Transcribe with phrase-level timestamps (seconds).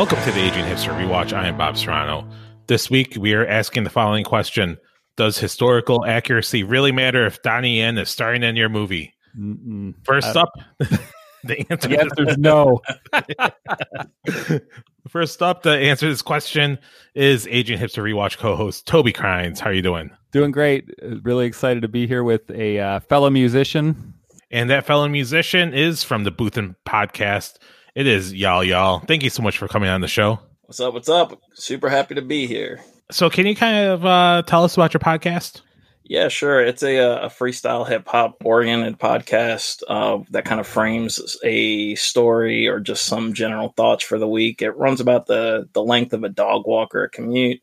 [0.00, 1.34] Welcome to the Aging Hipster Rewatch.
[1.34, 2.26] I am Bob Serrano.
[2.68, 4.78] This week we are asking the following question
[5.16, 9.12] Does historical accuracy really matter if Donnie Yen is starring in your movie?
[9.38, 9.92] Mm-mm.
[10.02, 10.52] First Uh, up,
[11.44, 12.80] the answer The answer is no.
[15.10, 16.78] First up, the answer to this question
[17.14, 19.60] is Aging Hipster Rewatch co-host Toby Crines.
[19.60, 20.08] How are you doing?
[20.32, 20.88] Doing great.
[21.02, 24.14] Uh, Really excited to be here with a uh, fellow musician.
[24.50, 27.58] And that fellow musician is from the Boothin podcast.
[28.00, 29.00] It is y'all y'all.
[29.00, 30.38] Thank you so much for coming on the show.
[30.62, 30.94] What's up?
[30.94, 31.38] What's up?
[31.52, 32.80] Super happy to be here.
[33.10, 35.60] So, can you kind of uh, tell us about your podcast?
[36.04, 36.64] Yeah, sure.
[36.64, 41.94] It's a, uh, a freestyle hip hop oriented podcast uh, that kind of frames a
[41.94, 44.62] story or just some general thoughts for the week.
[44.62, 47.60] It runs about the the length of a dog walk or a commute,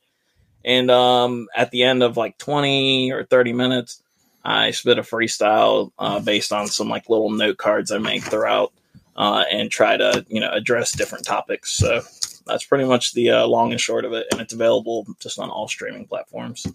[0.63, 4.03] and um, at the end of like twenty or thirty minutes,
[4.45, 8.71] I spit a freestyle uh, based on some like little note cards I make throughout,
[9.17, 11.73] uh, and try to you know address different topics.
[11.73, 12.01] So
[12.45, 15.49] that's pretty much the uh, long and short of it, and it's available just on
[15.49, 16.65] all streaming platforms.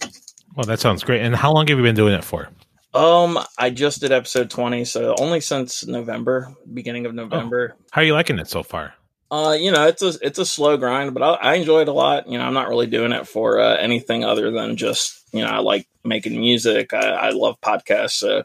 [0.55, 1.23] Well, that sounds great.
[1.23, 2.49] And how long have you been doing it for?
[2.95, 7.75] Um, I just did episode twenty, so only since November, beginning of November.
[7.91, 8.93] How are you liking it so far?
[9.31, 11.93] Uh, you know, it's a it's a slow grind, but I, I enjoy it a
[11.93, 12.29] lot.
[12.29, 15.49] You know, I'm not really doing it for uh, anything other than just you know
[15.49, 16.93] I like making music.
[16.93, 18.45] I, I love podcasts, so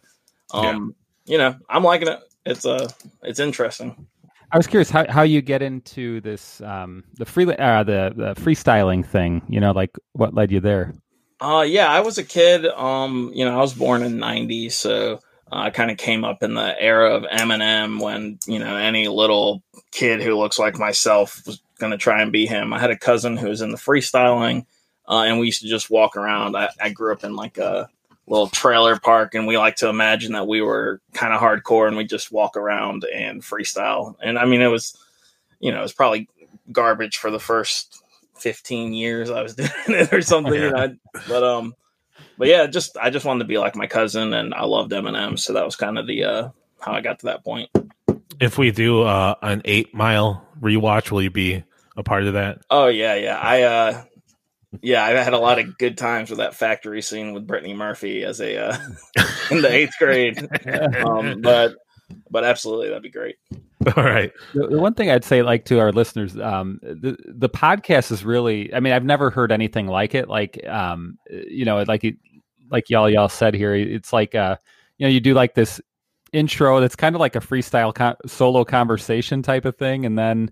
[0.53, 0.95] um,
[1.25, 2.19] you know, I'm liking it.
[2.47, 2.89] It's uh,
[3.23, 4.07] it's interesting.
[4.51, 8.33] I was curious how, how you get into this um, the free uh, the the
[8.35, 9.41] freestyling thing.
[9.49, 10.93] You know, like what led you there?
[11.39, 12.65] Uh, yeah, I was a kid.
[12.65, 15.19] Um, you know, I was born in '90, so
[15.51, 19.09] uh, I kind of came up in the era of Eminem when you know any
[19.09, 22.73] little kid who looks like myself was going to try and be him.
[22.73, 24.65] I had a cousin who was in the freestyling,
[25.09, 26.55] uh, and we used to just walk around.
[26.55, 27.89] I, I grew up in like a
[28.27, 31.97] little trailer park, and we like to imagine that we were kind of hardcore, and
[31.97, 34.15] we just walk around and freestyle.
[34.21, 34.97] And I mean, it was,
[35.59, 36.29] you know, it was probably
[36.71, 38.03] garbage for the first
[38.35, 40.53] 15 years I was doing it or something.
[40.53, 40.69] Yeah.
[40.69, 40.95] know,
[41.27, 41.75] but um,
[42.37, 45.39] but yeah, just I just wanted to be like my cousin, and I loved Eminem,
[45.39, 46.49] so that was kind of the uh
[46.79, 47.69] how I got to that point.
[48.39, 51.63] If we do uh, an eight mile rewatch, will you be
[51.95, 52.59] a part of that?
[52.69, 54.03] Oh yeah, yeah, I uh,
[54.81, 58.23] yeah, I've had a lot of good times with that factory scene with Brittany Murphy
[58.23, 58.77] as a uh,
[59.51, 60.47] in the eighth grade.
[61.05, 61.75] Um, but
[62.29, 63.35] but absolutely, that'd be great.
[63.95, 64.31] All right.
[64.53, 68.25] The, the one thing I'd say, like to our listeners, um, the the podcast is
[68.25, 68.73] really.
[68.73, 70.27] I mean, I've never heard anything like it.
[70.27, 72.15] Like, um, you know, like it,
[72.69, 74.57] like y'all y'all said here, it's like uh,
[74.97, 75.79] you know, you do like this
[76.33, 80.51] intro that's kind of like a freestyle con- solo conversation type of thing, and then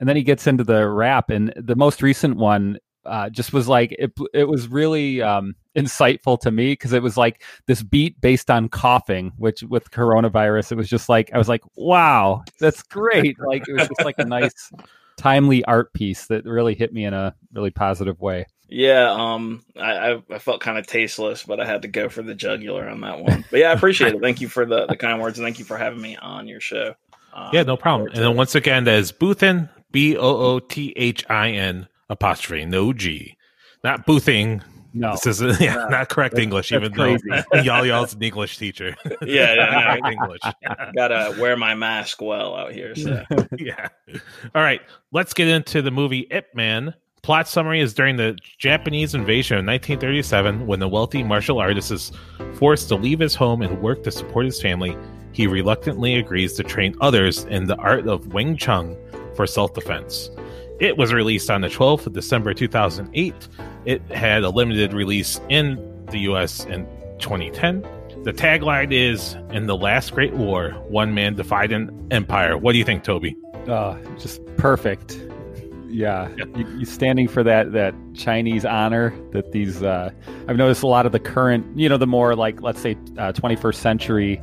[0.00, 2.78] and then he gets into the rap, and the most recent one.
[3.06, 4.12] Uh, just was like it.
[4.32, 8.68] It was really um, insightful to me because it was like this beat based on
[8.68, 13.68] coughing, which with coronavirus, it was just like I was like, "Wow, that's great!" Like
[13.68, 14.72] it was just like a nice,
[15.16, 18.46] timely art piece that really hit me in a really positive way.
[18.68, 22.22] Yeah, um, I I, I felt kind of tasteless, but I had to go for
[22.22, 23.44] the jugular on that one.
[23.50, 24.20] But yeah, I appreciate it.
[24.20, 26.60] Thank you for the the kind words, and thank you for having me on your
[26.60, 26.94] show.
[27.32, 28.10] Um, Yeah, no problem.
[28.14, 32.64] And then once again, that is Boothin, B O O T H I N apostrophe,
[32.64, 33.36] no G.
[33.82, 34.62] Not boothing.
[34.96, 35.88] No, This is yeah, No.
[35.88, 37.16] not correct English, that's even though
[37.62, 38.94] y'all y'all's an English teacher.
[39.26, 40.10] Yeah, yeah, Not no.
[40.10, 40.40] English.
[40.94, 42.94] gotta wear my mask well out here.
[42.94, 43.24] So
[43.58, 43.88] yeah.
[44.54, 44.80] All right.
[45.12, 46.94] Let's get into the movie Ip Man.
[47.22, 52.12] Plot summary is during the Japanese invasion of 1937, when the wealthy martial artist is
[52.54, 54.94] forced to leave his home and work to support his family,
[55.32, 58.94] he reluctantly agrees to train others in the art of Wing Chun
[59.34, 60.30] for self defense.
[60.80, 63.48] It was released on the 12th of December 2008.
[63.84, 65.76] It had a limited release in
[66.10, 66.86] the US in
[67.18, 67.82] 2010.
[68.24, 72.56] The tagline is In the last great war, one man defied an empire.
[72.56, 73.36] What do you think, Toby?
[73.68, 75.20] Oh, just perfect.
[75.86, 79.80] Yeah, You, you standing for that that Chinese honor that these.
[79.80, 80.10] Uh,
[80.48, 83.32] I've noticed a lot of the current, you know, the more like let's say uh,
[83.32, 84.40] 21st century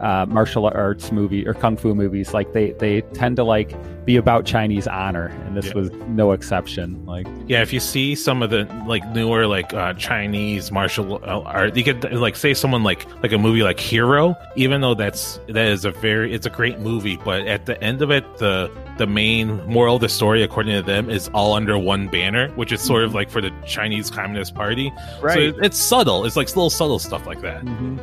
[0.00, 3.74] uh, martial arts movie or kung fu movies, like they they tend to like
[4.06, 5.74] be about Chinese honor, and this Yeah.
[5.74, 7.04] was no exception.
[7.06, 11.76] Like, Yeah, if you see some of the like newer like uh, Chinese martial art,
[11.76, 14.34] you could like say someone like like a movie like Hero.
[14.56, 18.00] Even though that's that is a very it's a great movie, but at the end
[18.02, 21.78] of it, the the main moral of the story, according to them, is all under
[21.78, 24.92] one banner, which is sort of like for the Chinese Communist Party.
[25.20, 26.24] So it, it's subtle.
[26.24, 27.62] It's like little subtle stuff like that.
[27.64, 27.98] Mhm.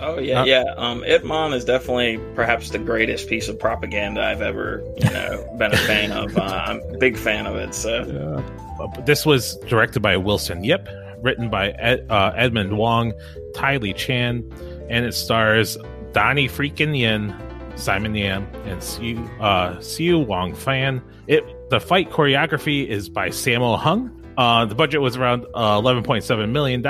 [0.00, 0.64] Oh yeah, Uh, yeah.
[0.76, 5.54] Um, Ip Man is definitely perhaps the greatest piece of propaganda I've ever, you know,
[5.58, 6.36] been a fan of.
[6.36, 7.74] Uh, I'm a big fan of it.
[7.74, 8.84] So Yeah.
[8.84, 10.88] Uh, This was directed by Wilson Yip,
[11.20, 13.12] written by Ed, uh, Edmund Wong,
[13.54, 14.44] Ty Lee Chan,
[14.88, 15.76] and it stars
[16.12, 17.34] Donnie freaking Yen,
[17.74, 21.02] Simon Yam, and Siu, uh, Siu Wong Fan.
[21.26, 24.10] It The fight choreography is by Sammo Hung.
[24.38, 26.80] Uh, the budget was around uh, $11.7 million.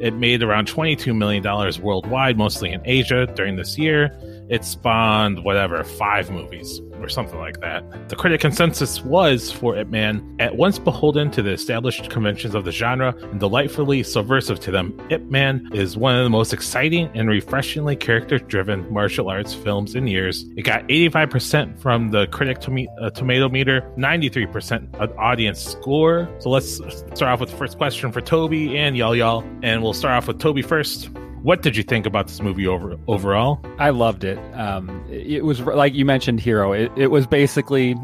[0.00, 1.44] It made around $22 million
[1.80, 4.10] worldwide, mostly in Asia during this year.
[4.50, 8.08] It spawned, whatever, five movies or something like that.
[8.08, 12.64] The critic consensus was for Ip Man, at once beholden to the established conventions of
[12.64, 17.08] the genre and delightfully subversive to them, Ip Man is one of the most exciting
[17.14, 20.44] and refreshingly character driven martial arts films in years.
[20.56, 26.28] It got 85% from the critic to- uh, tomato meter, 93% of audience score.
[26.40, 29.44] So let's start off with the first question for Toby and Y'all Y'all.
[29.62, 31.08] And we'll start off with Toby first.
[31.42, 33.60] What did you think about this movie over overall?
[33.78, 34.38] I loved it.
[34.54, 36.72] Um, it was like you mentioned, hero.
[36.72, 37.96] It, it was basically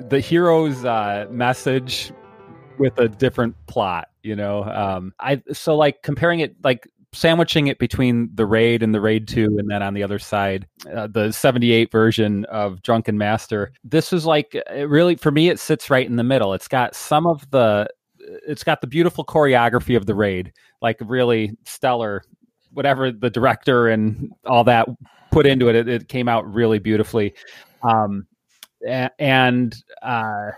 [0.00, 2.12] the hero's uh, message
[2.76, 4.08] with a different plot.
[4.24, 8.92] You know, um, I so like comparing it, like sandwiching it between the raid and
[8.92, 13.16] the raid 2 and then on the other side uh, the 78 version of drunken
[13.16, 16.92] master this is like really for me it sits right in the middle it's got
[16.92, 17.88] some of the
[18.18, 22.24] it's got the beautiful choreography of the raid like really stellar
[22.74, 24.88] whatever the director and all that
[25.30, 27.34] put into it, it, it came out really beautifully.
[27.82, 28.26] Um,
[29.18, 30.50] and uh,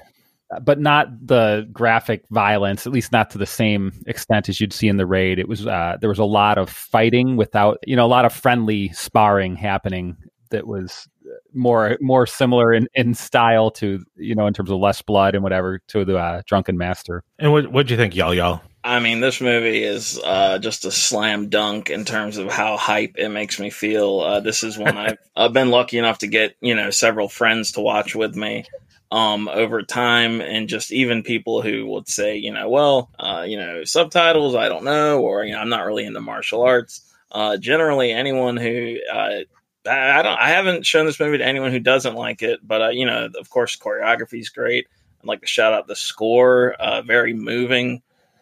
[0.63, 4.89] but not the graphic violence, at least not to the same extent as you'd see
[4.89, 5.39] in the raid.
[5.39, 8.33] It was uh, there was a lot of fighting without, you know, a lot of
[8.33, 10.17] friendly sparring happening
[10.51, 11.09] that was
[11.53, 15.43] more more similar in, in style to you know in terms of less blood and
[15.43, 17.25] whatever to the uh, drunken master.
[17.39, 18.61] And what what do you think, y'all y'all?
[18.87, 23.17] I mean, this movie is uh, just a slam dunk in terms of how hype
[23.17, 24.21] it makes me feel.
[24.21, 27.73] Uh, this is one I've, I've been lucky enough to get, you know, several friends
[27.73, 28.65] to watch with me
[29.11, 33.57] um, over time, and just even people who would say, you know, well, uh, you
[33.57, 37.13] know, subtitles, I don't know, or you know, I'm not really into martial arts.
[37.33, 39.41] Uh, generally, anyone who uh,
[39.85, 42.89] I, don't, I haven't shown this movie to anyone who doesn't like it, but uh,
[42.91, 44.87] you know, of course, choreography is great.
[45.21, 48.01] I'd like to shout out the score, very moving.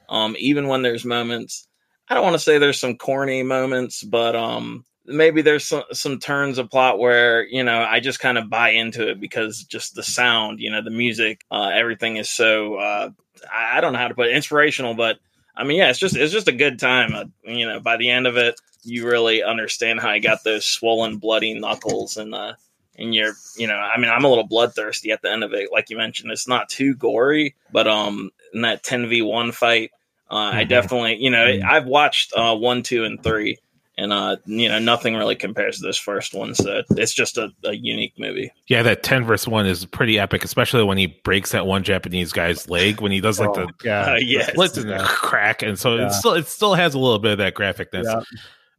[0.09, 1.67] Um, even when there's moments,
[2.09, 6.19] I don't want to say there's some corny moments, but um, maybe there's some, some
[6.19, 9.95] turns of plot where you know I just kind of buy into it because just
[9.95, 13.11] the sound, you know, the music, uh, everything is so uh,
[13.53, 15.19] I, I don't know how to put it, inspirational, but
[15.57, 17.15] I mean, yeah, it's just it's just a good time.
[17.15, 20.65] Uh, you know, by the end of it, you really understand how I got those
[20.65, 22.55] swollen, bloody knuckles and uh,
[22.97, 25.71] and you're you know i mean i'm a little bloodthirsty at the end of it
[25.73, 29.91] like you mentioned it's not too gory but um in that 10v1 fight
[30.31, 30.57] uh, mm-hmm.
[30.59, 31.69] i definitely you know mm-hmm.
[31.69, 33.59] i've watched uh one two and three
[33.97, 37.51] and uh you know nothing really compares to this first one so it's just a,
[37.65, 41.53] a unique movie yeah that 10 verse 1 is pretty epic especially when he breaks
[41.53, 44.49] that one japanese guy's leg when he does like oh, the yeah uh, yes.
[44.49, 45.05] splits and yeah.
[45.05, 46.07] crack and so yeah.
[46.07, 48.21] it still it still has a little bit of that graphicness yeah.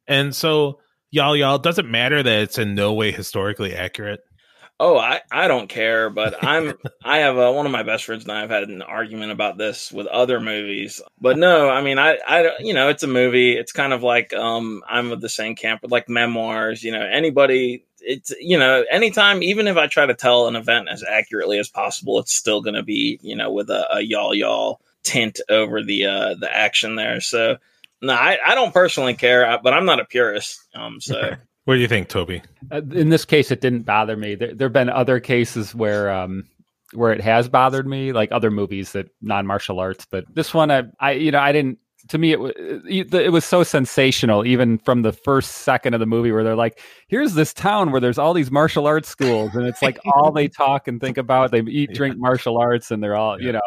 [0.07, 0.79] and so
[1.11, 4.21] y'all y'all doesn't matter that it's in no way historically accurate
[4.77, 6.73] Oh, I, I don't care, but I'm
[7.03, 9.57] I have a, one of my best friends and I have had an argument about
[9.57, 11.01] this with other movies.
[11.19, 13.53] But no, I mean I I you know it's a movie.
[13.53, 16.83] It's kind of like um I'm of the same camp with like memoirs.
[16.83, 20.89] You know anybody it's you know anytime even if I try to tell an event
[20.89, 24.35] as accurately as possible, it's still going to be you know with a, a y'all
[24.35, 27.21] y'all tint over the uh the action there.
[27.21, 27.57] So
[28.01, 30.59] no, I, I don't personally care, but I'm not a purist.
[30.75, 31.35] Um, so
[31.65, 32.41] What do you think, Toby?
[32.71, 34.35] Uh, in this case, it didn't bother me.
[34.35, 36.45] There, have been other cases where um,
[36.93, 40.05] where it has bothered me, like other movies that non martial arts.
[40.09, 41.79] But this one, I, I, you know, I didn't.
[42.09, 46.05] To me, it was it was so sensational, even from the first second of the
[46.05, 49.65] movie, where they're like, "Here's this town where there's all these martial arts schools, and
[49.65, 51.49] it's like all they talk and think about.
[51.49, 53.47] They eat, drink martial arts, and they're all, yeah.
[53.47, 53.61] you know."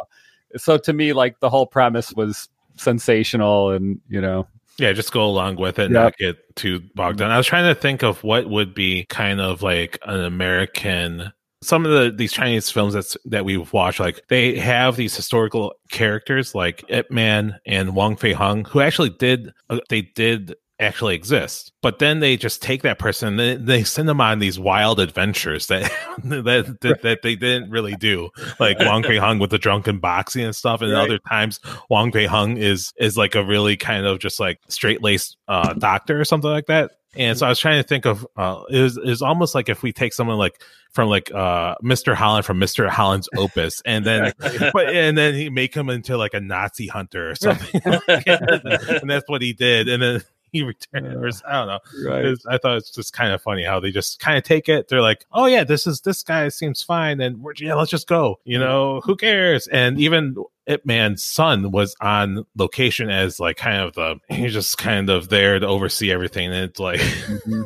[0.56, 4.46] So to me, like the whole premise was sensational, and you know,
[4.78, 6.02] yeah, just go along with it and yep.
[6.02, 7.30] not get too bogged down.
[7.30, 11.32] I was trying to think of what would be kind of like an American
[11.62, 15.74] some of the these Chinese films that's that we've watched, like they have these historical
[15.90, 21.14] characters like Ip Man and Wong Fei Hung, who actually did uh, they did actually
[21.14, 21.72] exist.
[21.82, 25.66] But then they just take that person and they, send them on these wild adventures
[25.68, 25.82] that
[26.24, 28.30] that, that, that they didn't really do.
[28.60, 30.82] Like Wong Fei Hung with the drunken boxing and stuff.
[30.82, 31.04] And right.
[31.04, 35.02] other times Wong Fei Hung is is like a really kind of just like straight
[35.02, 36.92] laced uh, doctor or something like that.
[37.16, 39.92] And so I was trying to think of uh is is almost like if we
[39.92, 42.14] take someone like from like uh Mr.
[42.14, 42.88] Holland from Mr.
[42.88, 47.30] Holland's Opus and then but and then he make him into like a Nazi hunter
[47.30, 47.80] or something.
[48.08, 49.88] and that's what he did.
[49.88, 51.06] And then he returned.
[51.06, 51.30] Yeah.
[51.46, 52.10] I don't know.
[52.10, 52.38] Right.
[52.48, 54.88] I thought it's just kind of funny how they just kind of take it.
[54.88, 58.06] They're like, oh yeah, this is this guy seems fine, and we're yeah, let's just
[58.06, 58.38] go.
[58.44, 59.66] You know, who cares?
[59.68, 60.36] And even
[60.66, 65.28] Ip Man's son was on location as like kind of the he's just kind of
[65.30, 66.52] there to oversee everything.
[66.52, 67.62] And it's like, mm-hmm.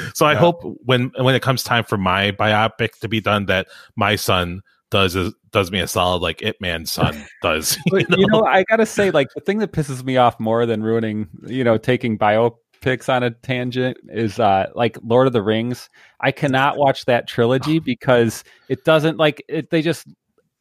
[0.14, 3.66] so I hope when when it comes time for my biopic to be done, that
[3.96, 5.16] my son does
[5.54, 7.78] does me a solid like Ip Man's son does.
[7.86, 8.16] You know?
[8.18, 11.28] you know, I gotta say, like the thing that pisses me off more than ruining,
[11.46, 15.88] you know, taking biopics on a tangent is uh like Lord of the Rings.
[16.20, 19.70] I cannot watch that trilogy because it doesn't like it.
[19.70, 20.06] They just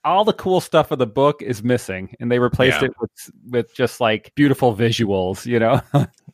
[0.06, 2.90] all the cool stuff of the book is missing, and they replaced yeah.
[2.90, 5.46] it with with just like beautiful visuals.
[5.46, 5.82] You know,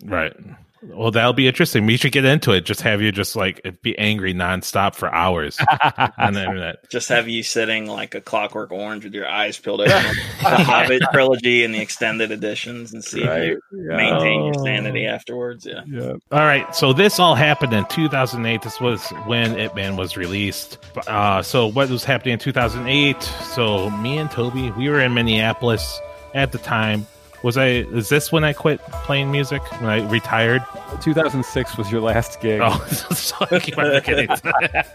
[0.04, 0.36] right.
[0.81, 1.86] Well, that'll be interesting.
[1.86, 2.65] We should get into it.
[2.65, 5.57] Just have you just like be angry nonstop for hours
[6.17, 6.89] on the internet.
[6.89, 9.93] Just have you sitting like a clockwork orange with your eyes peeled open.
[10.41, 13.41] the Hobbit trilogy and the extended editions, and see right.
[13.41, 13.98] if you yeah.
[13.98, 15.65] maintain your sanity afterwards.
[15.65, 15.81] Yeah.
[15.88, 16.13] yeah.
[16.31, 16.74] All right.
[16.74, 18.62] So this all happened in 2008.
[18.62, 20.77] This was when Ip Man was released.
[21.07, 23.21] Uh, so what was happening in 2008?
[23.21, 26.00] So me and Toby, we were in Minneapolis
[26.33, 27.05] at the time
[27.43, 27.67] was I?
[27.67, 29.62] Is this when I quit playing music?
[29.81, 30.63] When I retired?
[31.01, 32.62] 2006 was your last gig.
[32.63, 33.48] Oh, sorry.
[33.77, 34.86] I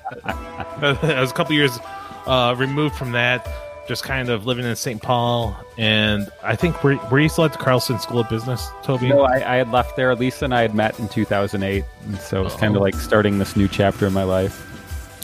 [1.20, 1.78] was a couple years
[2.26, 3.48] uh, removed from that.
[3.86, 5.02] Just kind of living in St.
[5.02, 9.10] Paul, and I think were, were you still at the Carlson School of Business, Toby?
[9.10, 10.14] No, I, I had left there.
[10.14, 13.38] Lisa and I had met in 2008, and so it it's kind of like starting
[13.38, 14.70] this new chapter in my life.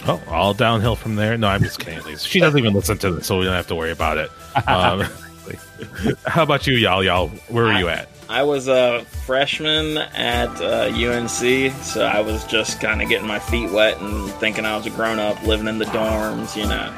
[0.06, 1.38] Oh, all downhill from there.
[1.38, 2.04] No, I'm just kidding.
[2.04, 2.28] Lisa.
[2.28, 4.30] She doesn't even listen to this, so we don't have to worry about it.
[4.66, 5.06] Um,
[6.26, 7.02] How about you, y'all?
[7.02, 8.08] Y'all, where were I, you at?
[8.28, 13.38] I was a freshman at uh, UNC, so I was just kind of getting my
[13.38, 16.94] feet wet and thinking I was a grown up, living in the dorms, you know.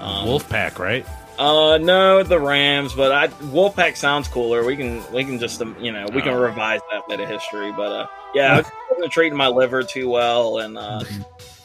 [0.00, 1.06] Um, Wolfpack, right?
[1.38, 4.64] Uh, no, the Rams, but I Wolfpack sounds cooler.
[4.64, 6.40] We can we can just um, you know we can oh.
[6.40, 10.58] revise that bit of history, but uh, yeah, I wasn't treating my liver too well,
[10.58, 11.02] and uh,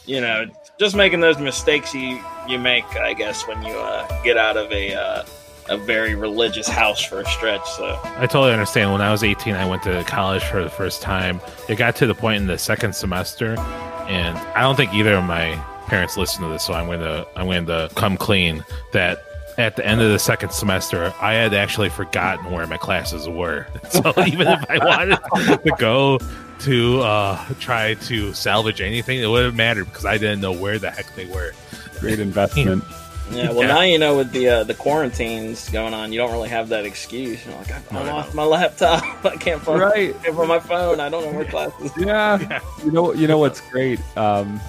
[0.06, 0.46] you know,
[0.78, 4.72] just making those mistakes you you make, I guess, when you uh, get out of
[4.72, 5.24] a uh,
[5.70, 7.68] a very religious house for a stretch.
[7.72, 8.92] So I totally understand.
[8.92, 11.40] When I was 18, I went to college for the first time.
[11.70, 13.60] It got to the point in the second semester,
[14.08, 15.56] and I don't think either of my
[15.88, 18.64] parents listened to this, so I'm going to I'm going to come clean
[18.94, 19.24] that
[19.58, 23.68] at the end of the second semester, I had actually forgotten where my classes were.
[23.92, 26.18] So even if I wanted to go
[26.60, 30.90] to uh, try to salvage anything, it wouldn't matter because I didn't know where the
[30.90, 31.52] heck they were.
[32.00, 32.84] Great investment.
[33.32, 33.68] Yeah, well, yeah.
[33.68, 36.86] now you know with the uh, the quarantines going on, you don't really have that
[36.86, 37.46] excuse.
[37.46, 39.04] You're like, I, I lost my laptop.
[39.26, 40.16] I can't find right.
[40.26, 41.00] it my phone.
[41.00, 41.92] I don't know where classes.
[41.98, 42.40] Yeah.
[42.50, 42.60] yeah.
[42.84, 44.00] you know, you know what's great?
[44.18, 44.60] Um,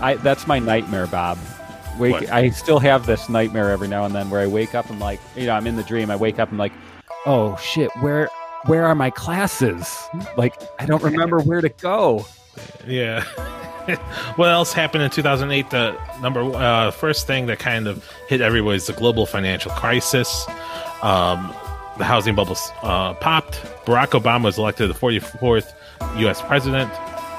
[0.00, 1.38] I that's my nightmare, Bob.
[1.98, 2.12] Wake.
[2.12, 2.30] What?
[2.30, 5.20] I still have this nightmare every now and then where I wake up and like,
[5.36, 6.10] you know, I'm in the dream.
[6.10, 6.72] I wake up and like,
[7.26, 8.28] oh shit, where
[8.66, 9.96] where are my classes?
[10.36, 12.26] Like, I don't remember where to go.
[12.86, 13.24] Yeah.
[14.36, 15.70] what else happened in 2008?
[15.70, 20.46] The number uh, first thing that kind of hit everybody is the global financial crisis.
[21.02, 21.54] Um,
[21.98, 23.54] the housing bubble uh, popped.
[23.84, 25.72] Barack Obama was elected the 44th
[26.18, 26.40] U.S.
[26.42, 26.90] president,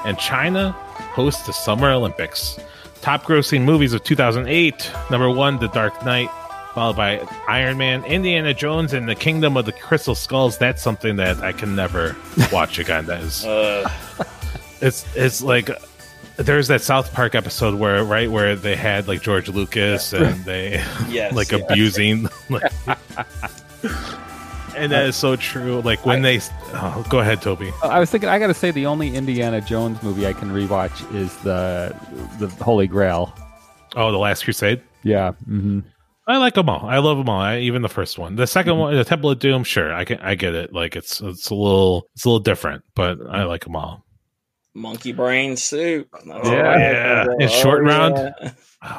[0.04, 0.70] and China
[1.14, 2.58] hosts the Summer Olympics.
[3.02, 6.30] Top grossing movies of 2008 number one, The Dark Knight,
[6.74, 10.58] followed by Iron Man, Indiana Jones, and The Kingdom of the Crystal Skulls.
[10.58, 12.16] That's something that I can never
[12.52, 13.06] watch again.
[13.06, 13.44] That is.
[13.44, 13.88] Uh.
[14.80, 15.70] It's it's like
[16.36, 20.24] there's that South Park episode where right where they had like George Lucas yeah.
[20.24, 20.70] and they
[21.08, 21.62] yes, like yes.
[21.68, 22.72] abusing like,
[24.76, 26.40] and that is so true like when I, they
[26.74, 30.02] oh, go ahead Toby I was thinking I got to say the only Indiana Jones
[30.02, 31.96] movie I can rewatch is the
[32.38, 33.32] the Holy Grail
[33.94, 35.80] oh the Last Crusade yeah mm-hmm.
[36.28, 36.88] I like them all.
[36.88, 37.40] I love them all.
[37.40, 38.78] I, even the first one, the 2nd mm-hmm.
[38.78, 39.62] one, the Temple of Doom.
[39.62, 40.18] Sure, I can.
[40.18, 40.72] I get it.
[40.72, 44.05] Like it's it's a little it's a little different, but I like them all.
[44.76, 46.06] Monkey Brain Soup.
[46.12, 47.26] That's yeah, yeah.
[47.40, 48.16] In short oh, round.
[48.16, 48.52] Yeah.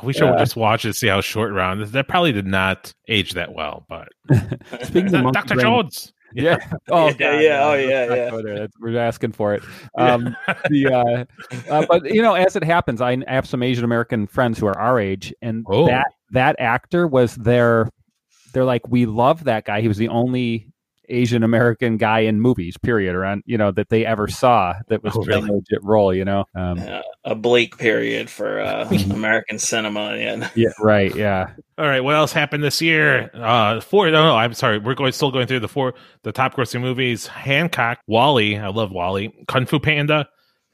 [0.03, 0.39] We should yeah.
[0.39, 1.81] just watch it, see how short round.
[1.81, 4.09] That probably did not age that well, but
[4.83, 5.55] speaking of Dr.
[5.55, 6.13] Brain, Jones.
[6.33, 6.57] Yeah.
[6.89, 7.65] Oh, yeah, yeah.
[7.65, 8.67] Oh, yeah, yeah.
[8.79, 9.63] We're asking for it.
[9.97, 10.35] Um,
[10.69, 11.25] the, uh,
[11.69, 14.77] uh, but you know, as it happens, I have some Asian American friends who are
[14.77, 15.87] our age, and oh.
[15.87, 17.89] that that actor was their.
[18.53, 19.81] They're like, we love that guy.
[19.81, 20.69] He was the only
[21.09, 25.15] Asian American guy in movies, period, around you know that they ever saw that was
[25.15, 25.49] oh, really?
[25.49, 26.13] a legit role.
[26.13, 26.81] You know, um,
[27.23, 30.15] a bleak period for uh, American cinema.
[30.17, 31.51] Yeah, yeah, right, yeah.
[31.77, 33.29] All right, what else happened this year?
[33.33, 34.09] Uh, four.
[34.09, 34.79] No, no, I'm sorry.
[34.79, 38.57] We're going still going through the four the top grossing movies: Hancock, WALL-E.
[38.57, 39.31] I love WALL-E.
[39.47, 40.27] Kung Fu Panda,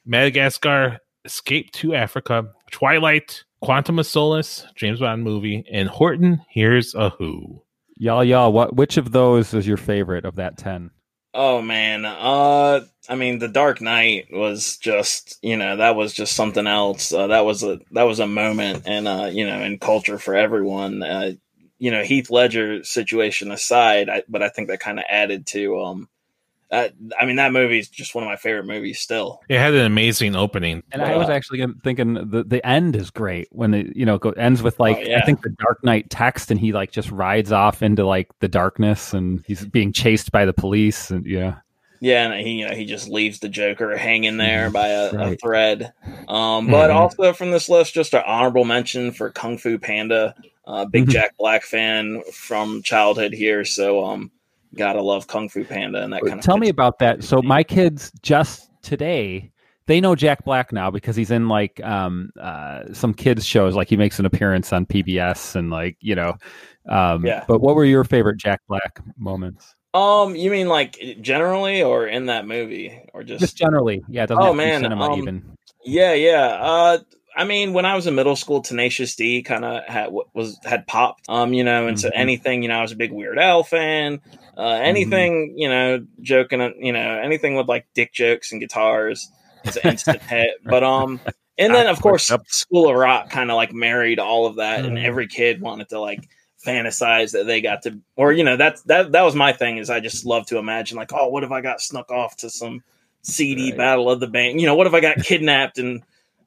[0.05, 7.09] Madagascar, Escape to Africa, Twilight, Quantum of Solace, James Bond movie, and Horton Hears a
[7.11, 7.63] Who.
[8.03, 8.75] Y'all, y'all, what?
[8.75, 10.91] Which of those is your favorite of that ten?
[11.33, 16.35] Oh man, uh, I mean, The Dark Knight was just, you know, that was just
[16.35, 17.13] something else.
[17.13, 20.35] Uh, that was a that was a moment, and uh, you know, in culture for
[20.35, 21.01] everyone.
[21.01, 21.31] Uh,
[21.79, 25.79] you know, Heath Ledger situation aside, I, but I think that kind of added to
[25.79, 26.09] um
[26.73, 26.89] Uh,
[27.19, 29.39] I mean, that movie is just one of my favorite movies still.
[29.47, 30.81] It had an amazing opening.
[30.91, 34.31] And I was actually thinking the the end is great when it you know go,
[34.31, 35.19] ends with like Oh, yeah.
[35.19, 38.47] I think the Dark Knight text and he like just rides off into like the
[38.47, 41.57] darkness and he's being chased by the police and yeah
[42.01, 45.13] Yeah, and he you know he just leaves the Joker hanging there by a, a
[45.13, 45.33] Mm-hmm.
[45.35, 45.93] Thread.
[46.27, 46.95] Um, but Mhm.
[46.95, 50.33] also from this list, just an honorable mention for Kung Fu Panda.
[50.65, 51.11] Uh, big Mhm.
[51.11, 54.31] Jack Black fan from childhood here, so um,
[54.75, 56.41] gotta love Kung Fu Panda and that kind of.
[56.41, 57.23] Tell me about that.
[57.23, 59.51] So my kids just today
[59.85, 63.89] they know Jack Black now because he's in like um uh some kids shows like
[63.89, 66.35] he makes an appearance on PBS and like you know
[66.89, 67.43] um Yeah.
[67.47, 69.75] but what were your favorite Jack Black moments?
[69.93, 73.41] Um, you mean like generally or in that movie or just?
[73.41, 74.03] Just generally.
[74.09, 75.43] Yeah, it doesn't Oh, man, cinema um, even.
[75.85, 76.57] yeah, yeah.
[76.59, 76.97] Uh,
[77.37, 80.87] I mean, when I was in middle school, Tenacious D kind of had was had
[80.87, 81.29] popped.
[81.29, 82.13] Um, you know, and so Mhm.
[82.15, 84.19] anything, you know, I was a big Weird Al fan.
[84.57, 89.31] Uh, anything, you know, joking, uh, you know, anything with like dick jokes and guitars
[89.65, 90.51] is an instant hit.
[90.63, 91.19] But um,
[91.57, 92.31] and then of course.
[92.47, 95.05] School of Rock kind of like married all of that, and Mhm.
[95.05, 96.27] every kid wanted to like
[96.65, 99.77] fantasize that they got to, or you know, that's that that was my thing.
[99.77, 102.49] Is I just love to imagine like, oh, what if I got snuck off to
[102.49, 102.83] some
[103.23, 103.77] CD Right.
[103.77, 104.61] Battle of the Band?
[104.61, 106.03] You know, what if I got kidnapped and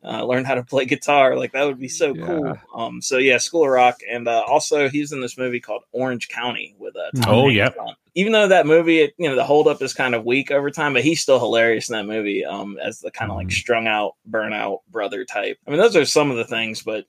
[0.06, 1.36] uh, learned how to play guitar?
[1.36, 2.24] Like that would be so Yeah.
[2.26, 2.54] cool.
[2.74, 6.28] Um, so yeah, School of Rock, and uh, also he's in this movie called Orange
[6.28, 7.70] County with uh, Tom Oh, yeah.
[8.14, 10.94] Even though that movie, it, you know, the holdup is kind of weak over time,
[10.94, 13.52] but he's still hilarious in that movie um, as the kind of like Mhm.
[13.52, 15.58] strung out, burnout brother type.
[15.66, 17.04] I mean, those are some of the things, but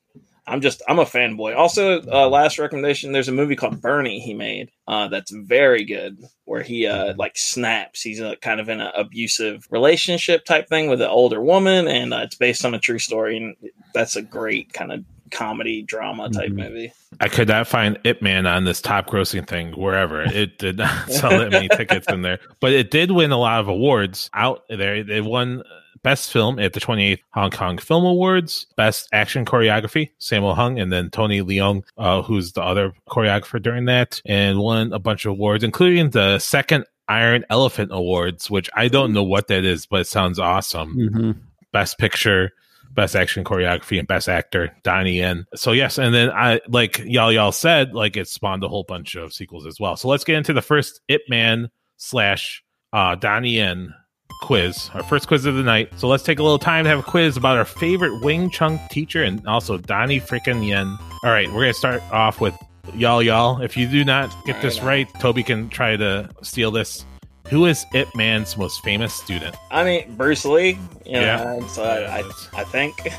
[0.48, 1.56] I'm just I'm a fanboy.
[1.56, 6.18] Also, uh, last recommendation: there's a movie called Bernie he made uh, that's very good,
[6.46, 8.02] where he uh, like snaps.
[8.02, 12.14] He's uh, kind of in an abusive relationship type thing with an older woman, and
[12.14, 13.56] uh, it's based on a true story, and
[13.94, 16.56] that's a great kind of comedy drama type Mhm.
[16.70, 16.94] movie.
[17.20, 20.22] I could not find Ip Man on this top grossing thing wherever.
[20.22, 23.60] It did not sell that many tickets in there, but it did win a lot
[23.60, 24.96] of awards out there.
[24.96, 25.64] It won
[26.08, 30.90] Best Film at the 28th Hong Kong Film Awards, Best Action Choreography, Sammo Hung, and
[30.90, 35.32] then Tony Leung, uh, who's the other choreographer during that, and won a bunch of
[35.32, 40.00] awards, including the second Iron Elephant Awards, which I don't know what that is, but
[40.00, 40.94] it sounds awesome.
[40.94, 41.32] hmm
[41.74, 42.54] Best Picture,
[42.92, 45.46] Best Action Choreography, and Best Actor, Donnie Yen.
[45.56, 49.16] So yes, and then I like y'all y'all said, like it spawned a whole bunch
[49.16, 49.98] of sequels as well.
[49.98, 53.94] So let's get into the first Ip Man slash uh Donnie Yen
[54.42, 55.92] quiz, our first quiz of the night.
[55.98, 58.80] So let's take a little time to have a quiz about our favorite Wing Chun
[58.90, 60.98] teacher and also Donnie freaking Yen.
[61.24, 62.56] All right, we're gonna start off with
[62.94, 63.62] y'all y'all.
[63.62, 65.08] If you do not get this right.
[65.20, 67.06] Toby can try to steal this.
[67.50, 69.56] Who is Ip Man's most famous student?
[69.72, 70.78] I mean, Bruce Lee.
[71.06, 71.68] You know, Yeah.
[71.68, 72.96] so Yeah, I, I, I think.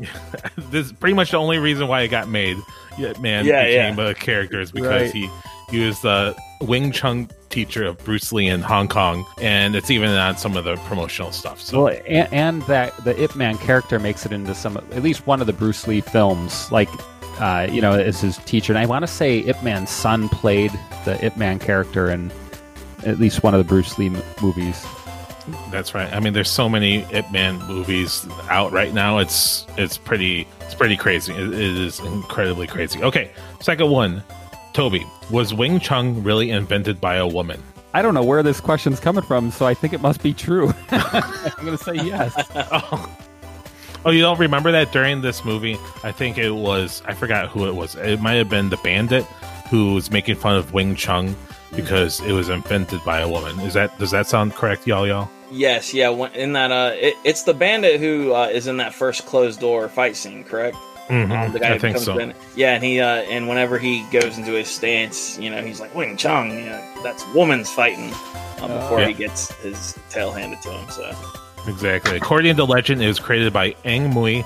[0.70, 2.56] this is pretty much the only reason why it got made.
[2.98, 5.12] Yeah, man Yeah, became a character is because Right.
[5.12, 5.30] he
[5.70, 10.08] he was the Wing Chun teacher of Bruce Lee in Hong Kong, and it's even
[10.10, 11.60] on some of the promotional stuff.
[11.60, 15.26] So Well, and, and that the Ip Man character makes it into some, at least
[15.26, 16.88] one of the Bruce Lee films, like,
[17.40, 18.72] uh, you know, as his teacher.
[18.72, 20.70] And I want to say Ip Man's son played
[21.04, 22.32] the Ip Man character in
[23.04, 24.86] at least one of the Bruce Lee m- movies.
[25.70, 26.12] that's right.
[26.12, 29.18] I mean, there's so many Ip Man movies out right now.
[29.18, 31.32] It's it's pretty it's pretty crazy.
[31.32, 33.02] It, it is incredibly crazy.
[33.02, 34.22] Okay, second one.
[34.80, 37.62] Toby, was Wing Chun really invented by a woman?
[37.92, 40.72] I don't know where this question's coming from, so I think it must be true.
[40.90, 42.32] I'm going to say yes.
[42.54, 43.16] oh.
[44.06, 45.76] oh, you don't remember that during this movie?
[46.02, 47.94] I think it was, I forgot who it was.
[47.94, 49.24] It might have been the bandit
[49.68, 51.36] who was making fun of Wing Chun
[51.76, 53.60] because it was invented by a woman.
[53.60, 55.28] Is that, does that sound correct, y'all, y'all?
[55.52, 56.08] Yes, yeah.
[56.28, 59.90] In that, uh, it, it's the bandit who uh, is in that first closed door
[59.90, 60.78] fight scene, correct?
[61.10, 61.30] Mhm.
[61.46, 62.16] Um, the guy I who think becomes so.
[62.16, 62.36] bandit.
[62.56, 65.94] Yeah, and he uh, and whenever he goes into his stance, you know, he's like
[65.94, 66.50] Wing Chun.
[66.50, 68.12] You know, that's woman's fighting
[68.60, 69.08] uh, before Yeah.
[69.08, 70.88] he gets his tail handed to him.
[70.90, 71.14] So
[71.68, 72.16] Exactly.
[72.16, 74.44] According to legend, it was created by Ng Mui,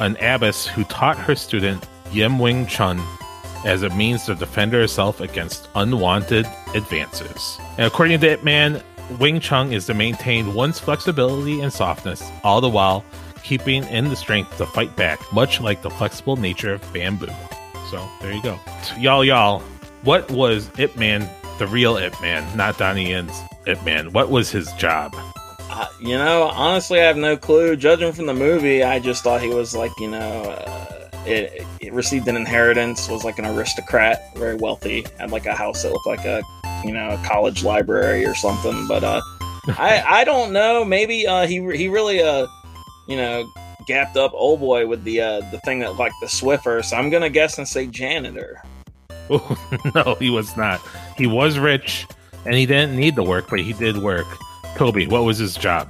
[0.00, 3.02] an abbess who taught her student Yim Wing Chun
[3.64, 7.58] as a means to defend herself against unwanted advances.
[7.78, 8.82] And according to Ip Man,
[9.18, 13.04] Wing Chun is to maintain one's flexibility and softness, all the while
[13.44, 17.28] keeping in the strength to fight back, much like the flexible nature of bamboo.
[17.90, 18.58] So there you go.
[18.98, 19.60] Y'all, y'all,
[20.02, 21.28] what was Ip Man,
[21.58, 24.12] the real Ip Man, not Donnie Yen's Ip Man?
[24.12, 25.14] What was his job?
[25.70, 27.76] Uh, you know, honestly, I have no clue.
[27.76, 31.92] Judging from the movie, I just thought he was like, you know, uh, it, it
[31.92, 36.06] received an inheritance, was like an aristocrat, very wealthy, had like a house that looked
[36.06, 36.42] like a,
[36.84, 38.86] you know, a college library or something.
[38.86, 39.22] But uh,
[39.68, 40.84] I, I don't know.
[40.84, 42.46] Maybe uh, he he really, uh,
[43.08, 43.46] you know,
[43.86, 46.84] gapped up old boy with the uh, the thing that like the Swiffer.
[46.84, 48.62] So I'm gonna guess and say janitor.
[49.30, 50.80] Oh, no, he was not.
[51.16, 52.06] He was rich.
[52.44, 54.26] and he didn't need to work, but he did work.
[54.76, 55.88] Toby, what was his job?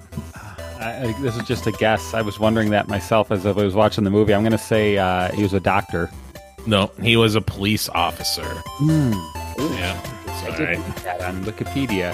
[0.80, 2.14] I, I, this is just a guess.
[2.14, 4.34] I was wondering that myself as I was watching the movie.
[4.34, 6.10] I'm going to say uh, he was a doctor.
[6.66, 8.44] No, he was a police officer.
[8.44, 9.12] Hmm.
[9.74, 10.96] Yeah, it's I did right.
[10.96, 12.12] that on Wikipedia.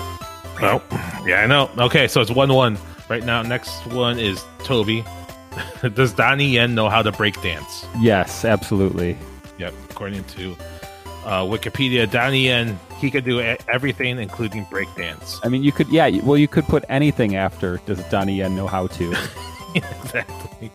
[0.61, 0.83] Well,
[1.27, 1.71] yeah, I know.
[1.79, 2.77] Okay, so it's one one
[3.11, 3.43] right now.
[3.43, 5.05] Next one is Toby.
[5.95, 7.85] Does Donnie Yen know how to break dance?
[7.99, 9.19] Yes, absolutely.
[9.59, 10.57] Yep, according to
[11.25, 15.41] uh, Wikipedia, Donnie Yen he could do everything, including break dance.
[15.43, 16.09] I mean, you could, yeah.
[16.23, 17.79] Well, you could put anything after.
[17.87, 19.17] Does Donnie Yen know how to?
[19.75, 20.71] exactly.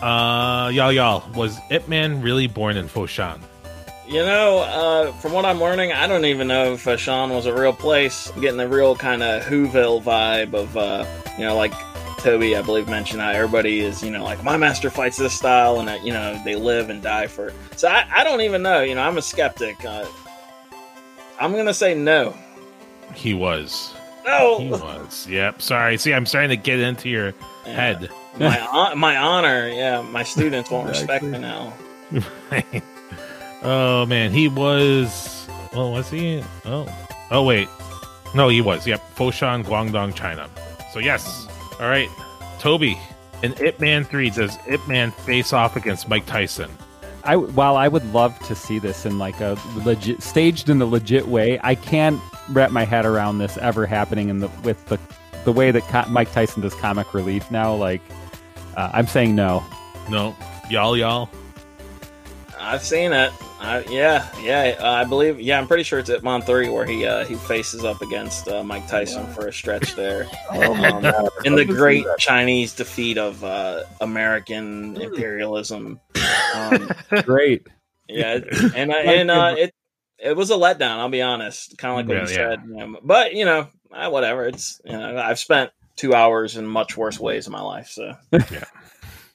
[0.00, 3.40] Uh, y'all, y'all, was Ip Man really born in Foshan?
[4.08, 7.52] You know, uh, from what I'm learning, I don't even know if Foshan was a
[7.54, 8.32] real place.
[8.34, 11.04] I'm getting the real kind of Whoville vibe of, uh,
[11.38, 11.74] you know, like
[12.18, 15.78] Toby, I believe, mentioned how everybody is, you know, like my master fights this style,
[15.78, 17.52] and that, you know, they live and die for.
[17.76, 18.80] So I, I don't even know.
[18.80, 19.84] You know, I'm a skeptic.
[19.84, 20.06] Uh,
[21.38, 22.34] I'm gonna say no.
[23.14, 23.94] He was.
[24.26, 24.58] No.
[24.58, 25.26] He was.
[25.28, 25.60] Yep.
[25.60, 25.98] Sorry.
[25.98, 27.34] See, I'm starting to get into your
[27.66, 27.72] Yeah.
[27.74, 28.10] head.
[28.38, 29.68] My my honor.
[29.68, 31.74] Yeah, my students won't respect me now.
[33.62, 35.48] oh man, he was.
[35.72, 36.42] Well, was he?
[36.64, 36.88] Oh,
[37.30, 37.68] oh wait,
[38.34, 38.86] no, he was.
[38.86, 40.48] Yep, Foshan, Guangdong, China.
[40.92, 41.46] So yes,
[41.80, 42.08] all right,
[42.58, 42.98] Toby.
[43.42, 46.70] In Ip Man Three, does Ip Man face off against Mike Tyson?
[47.24, 50.86] I while I would love to see this in like a legit staged in the
[50.86, 54.98] legit way, I can't wrap my head around this ever happening in the with the
[55.44, 57.74] the way that co- Mike Tyson does comic relief now.
[57.74, 58.02] Like,
[58.76, 59.62] uh, I'm saying no.
[60.10, 60.34] No,
[60.70, 61.28] y'all, y'all.
[62.60, 63.32] I've seen it.
[63.60, 64.76] I, yeah, yeah.
[64.80, 65.40] Uh, I believe.
[65.40, 68.48] Yeah, I'm pretty sure it's Ip Man three where he uh, he faces up against
[68.48, 70.26] uh, Mike Tyson for a stretch there.
[70.50, 71.04] Oh my Um,
[71.44, 72.06] in the I'd love to see great.
[72.18, 76.00] Chinese defeat of uh, American imperialism.
[76.54, 76.88] Um,
[77.24, 77.66] Great.
[78.08, 78.38] yeah,
[78.74, 79.74] and uh, and uh, it
[80.18, 80.98] it was a letdown.
[80.98, 82.50] I'll be honest, kind of like what Yeah, you yeah.
[82.50, 82.60] said.
[82.66, 84.46] You know, but you know, uh, whatever.
[84.46, 87.88] It's you know, I've spent two hours in much worse ways in my life.
[87.88, 88.14] So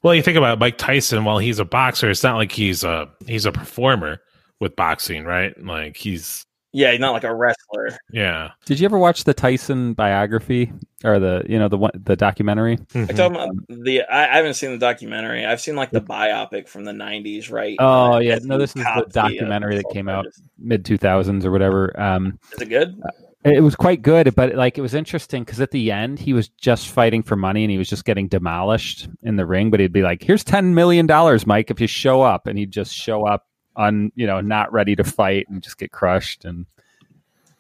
[0.04, 1.24] Well, you think about it, Mike Tyson.
[1.24, 4.20] While he's a boxer, it's not like he's a he's a performer
[4.60, 5.58] with boxing, right?
[5.63, 7.98] Like he's yeah, he's not like a wrestler.
[8.12, 8.50] yeah.
[8.66, 12.80] Did you ever watch the Tyson biography or the you know the one the documentary?
[12.96, 14.02] I talking about the.
[14.02, 15.46] I, I haven't seen the documentary.
[15.46, 17.78] I've seen like the biopic from the '90s, right?
[17.80, 20.26] Oh Uh, yeah, no, this is the uh, documentary that came out
[20.58, 21.98] mid 2000s or whatever.
[22.00, 23.00] Um, is it good?
[23.45, 26.47] It was quite good, but like it was interesting because at the end he was
[26.47, 29.69] just fighting for money and he was just getting demolished in the ring.
[29.69, 32.71] But he'd be like, "Here's ten million dollars, Mike, if you show up," and he'd
[32.71, 36.45] just show up on you know not ready to fight and just get crushed.
[36.45, 36.67] And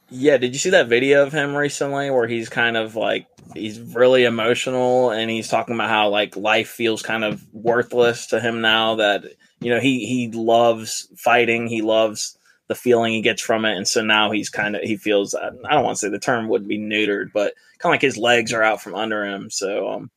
[0.09, 3.79] Yeah, did you see that video of him recently where he's kind of like he's
[3.79, 8.61] really emotional and he's talking about how like life feels kind of worthless to him
[8.61, 9.25] now that
[9.59, 13.87] you know he he loves fighting, he loves the feeling he gets from it and
[13.87, 16.67] so now he's kind of he feels I don't want to say the term would
[16.67, 19.49] be neutered, but kind of like his legs are out from under him.
[19.49, 20.11] So um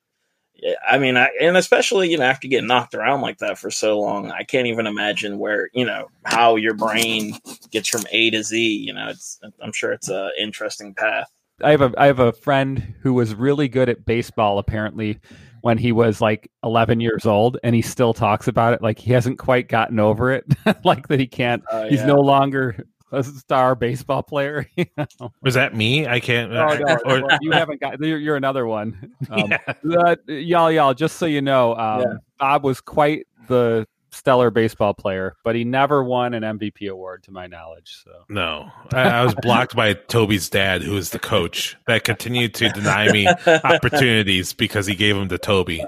[0.89, 4.01] I mean, I, and especially you know after getting knocked around like that for so
[4.01, 7.39] long, I can't even imagine where you know how your brain
[7.71, 8.59] gets from A to Z.
[8.59, 11.31] You know, it's I'm sure it's a interesting path.
[11.63, 15.21] I have a I have a friend who was really good at baseball apparently
[15.63, 19.13] when he was like 11 years old and he still talks about it like he
[19.13, 20.45] hasn't quite gotten over it
[20.85, 25.33] like that he can't Uh, he's no longer a star baseball player you know?
[25.43, 26.07] Was that me?
[26.09, 26.53] I can't.
[26.53, 28.01] Oh, no, or- well, you haven't got.
[28.01, 29.13] You're, you're another one.
[29.31, 29.99] Um, Yeah.
[30.05, 30.93] uh, y'all, y'all.
[30.93, 32.15] Just so you know, um, Yeah.
[32.41, 37.31] Bob was quite the stellar baseball player, but he never won an MVP award, to
[37.31, 38.01] my knowledge.
[38.05, 42.55] So No, I, I was blocked by Toby's dad, who is the coach, that continued
[42.55, 45.85] to deny me opportunities because he gave them to Toby.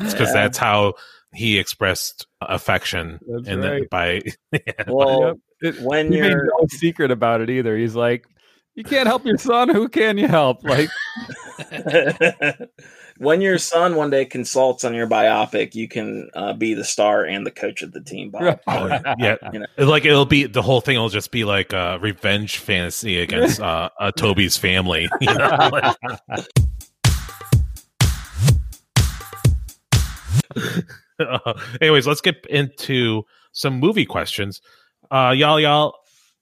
[0.00, 0.94] It's because that's how
[1.34, 3.86] he expressed affection, That's and right.
[3.90, 4.20] then
[4.52, 7.76] by well It- when he you're no secret about it either.
[7.76, 8.26] He's like,
[8.74, 9.68] "You can't help your son.
[9.70, 10.90] Who can you help?" Like,
[13.18, 17.24] when your son one day consults on your biopic, you can uh, be the star
[17.24, 18.30] and the coach of the team.
[18.30, 18.60] Bob.
[18.66, 18.86] Oh,
[19.18, 19.66] yeah, You know.
[19.78, 23.90] Like it'll be the whole thing will just be like a revenge fantasy against uh,
[23.98, 25.08] uh Toby's family.
[25.20, 25.94] You know,
[31.18, 33.22] Uh, anyways, let's get into
[33.52, 34.60] some movie questions.
[35.10, 35.94] Uh, y'all, y'all,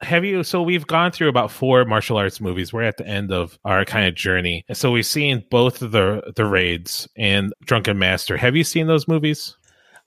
[0.03, 0.43] have you?
[0.43, 2.73] So we've gone through about four martial arts movies.
[2.73, 5.93] We're at the end of our kind of journey, and so we've seen both of
[5.93, 8.37] the the raids and Drunken Master.
[8.37, 9.57] Have you seen those movies?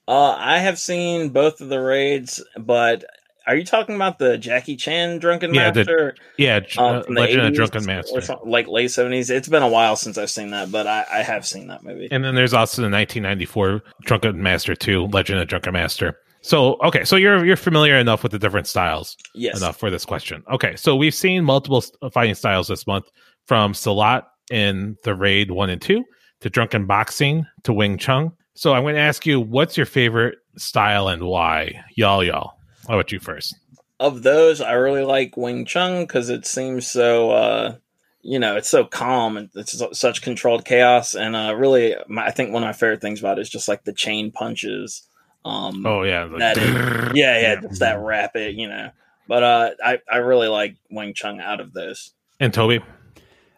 [0.06, 3.04] Uh, I have seen both of the raids, but
[3.46, 6.16] are you talking about the Jackie Chan Drunken Yeah, the- Master?
[6.38, 8.20] Yeah, um, uh, the Legend of Drunken Master.
[8.20, 9.30] something, like late seventies.
[9.30, 12.08] It's been a while since I've seen that, but I, I have seen that movie.
[12.10, 16.18] And then there's also the 1994 Drunken Master 2, Legend of Drunken Master.
[16.44, 19.56] So okay, so you're you're familiar enough with the different styles Yes.
[19.56, 20.44] enough for this question.
[20.52, 23.10] Okay, so we've seen multiple fighting styles this month,
[23.46, 26.04] from Silat in the Raid One and Two
[26.40, 28.30] to Drunken Boxing to Wing Chun.
[28.52, 31.82] So I'm going to ask you, what's your favorite style and why?
[31.96, 32.52] Y'all, y'all.
[32.86, 33.56] How about you first?
[33.98, 37.76] Of those, I really like Wing Chun because it seems so, uh,
[38.20, 41.14] you know, it's so calm and it's such controlled chaos.
[41.14, 43.66] And uh, really, my, I think one of my favorite things about it is just
[43.66, 45.08] like the chain punches.
[45.44, 48.90] Um, Oh yeah, like- That yeah, yeah, just that rapid, you know.
[49.28, 52.12] But uh, I I really like Wing Chun out of those.
[52.40, 52.80] and Toby.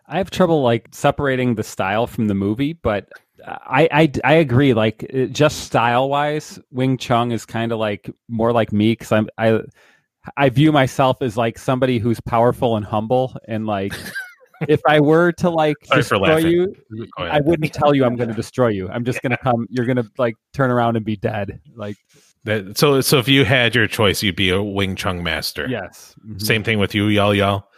[0.08, 3.08] I have trouble like separating the style from the movie, but
[3.46, 4.74] I I, I agree.
[4.74, 9.10] Like it- just style wise, Wing Chun is kind of like more like me because
[9.12, 9.60] I'm I
[10.36, 13.92] I view myself as like somebody who's powerful and humble, and like
[14.68, 16.50] if I were to like Sorry for destroy laughing.
[16.50, 17.36] you, Go ahead.
[17.36, 18.88] I wouldn't tell you I'm going to destroy you.
[18.88, 19.66] I'm just going to come.
[19.70, 21.60] You're going to like turn around and be dead.
[21.74, 21.96] Like
[22.44, 25.66] That, so so if you had your choice, you'd be a Wing Chun master.
[25.68, 26.40] yes, Mhm.
[26.42, 27.68] Same thing with you, y'all, y'all.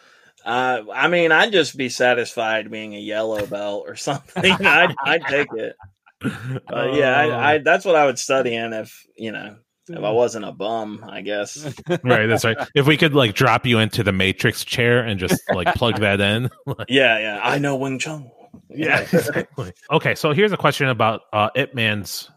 [0.45, 4.51] Uh, I mean, I'd just be satisfied being a yellow belt or something.
[4.51, 5.77] I'd, I'd take it.
[6.25, 9.57] Uh, yeah, I, I, that's what I would study in if you know
[9.89, 11.05] if I wasn't a bum.
[11.09, 11.65] I guess.
[12.03, 12.27] right.
[12.27, 12.57] That's right.
[12.75, 16.21] If we could like drop you into the Matrix chair and just like plug that
[16.21, 16.51] in.
[16.89, 17.41] Yeah, yeah.
[17.43, 18.31] I know Wing Chun.
[18.71, 19.01] yeah.
[19.01, 19.73] exactly.
[19.91, 20.15] Okay.
[20.15, 22.31] So here's a question about uh, Ip Man's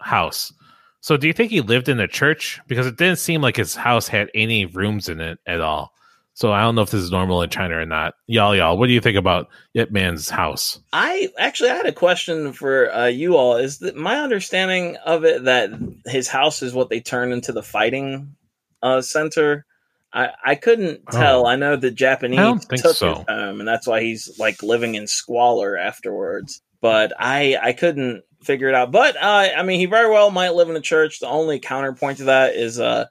[0.00, 0.52] house.
[1.00, 2.60] So do you think he lived in a church?
[2.66, 5.92] Because it didn't seem like his house had any rooms in it at all.
[6.36, 8.12] So I don't know if this is normal in China or not.
[8.26, 10.78] Y'all, y'all, what do you think about Ip Man's house?
[10.92, 13.56] I actually I had a question for uh, you all.
[13.56, 15.70] Is that my understanding of it that
[16.04, 18.36] his house is what they turn into the fighting
[18.82, 19.64] uh, center?
[20.12, 21.10] I, I couldn't Oh.
[21.18, 21.46] tell.
[21.46, 23.14] I know the Japanese I don't think took so.
[23.14, 26.60] his home, and that's why he's like living in squalor afterwards.
[26.82, 28.92] But I I couldn't figure it out.
[28.92, 31.20] But uh, I mean, he very well might live in a church.
[31.20, 33.06] The only counterpoint to that is, uh,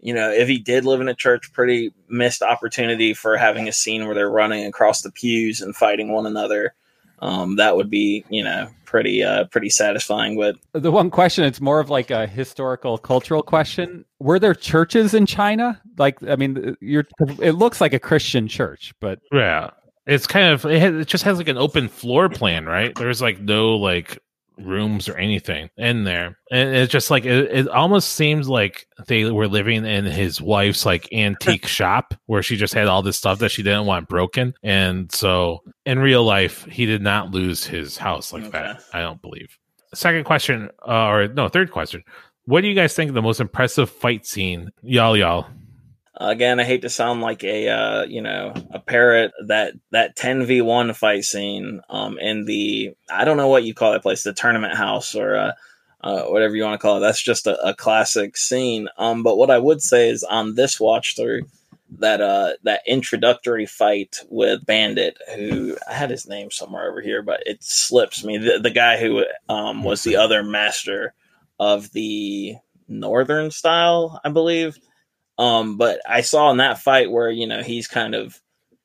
[0.00, 3.72] you know, if he did live in a church, pretty missed opportunity for having a
[3.72, 6.74] scene where they're running across the pews and fighting one another.
[7.22, 10.38] Um, that would be, you know, pretty uh, pretty satisfying.
[10.38, 14.06] But The one question, it's more of like a historical, cultural question.
[14.18, 15.80] Were there churches in China?
[15.98, 17.06] Like, I mean, you're.
[17.40, 19.70] It looks like a Christian church, but Yeah.
[20.06, 22.94] It's kind of it, has, it just has like an open floor plan, right?
[22.94, 24.18] There's like no like
[24.64, 26.38] rooms or anything in there.
[26.50, 30.86] And it's just like it, it almost seems like they were living in his wife's
[30.86, 34.54] like antique shop where she just had all this stuff that she didn't want broken.
[34.62, 38.82] And so in real life, he did not lose his house like that.
[38.92, 39.58] I don't believe.
[39.92, 42.04] Second question, uh, or no, third question.
[42.44, 44.70] What do you guys think of the most impressive fight scene?
[44.82, 45.46] Y'all, y'all.
[46.28, 49.32] Again, I hate to sound like a uh, you know a parrot.
[49.46, 53.74] That that ten v one fight scene um, in the I don't know what you
[53.74, 55.52] call that place, the tournament house or uh,
[56.02, 57.00] uh, whatever you want to call it.
[57.00, 58.88] That's just a, a classic scene.
[58.98, 61.42] Um, but what I would say is on this watch through
[61.98, 67.22] that uh that introductory fight with Bandit, who I had his name somewhere over here,
[67.22, 68.38] but it slips me.
[68.38, 71.14] The, the guy who um was the other master
[71.58, 72.56] of the
[72.88, 74.78] northern style, I believe.
[75.40, 78.38] Um, but I saw in that fight where you know he's kind of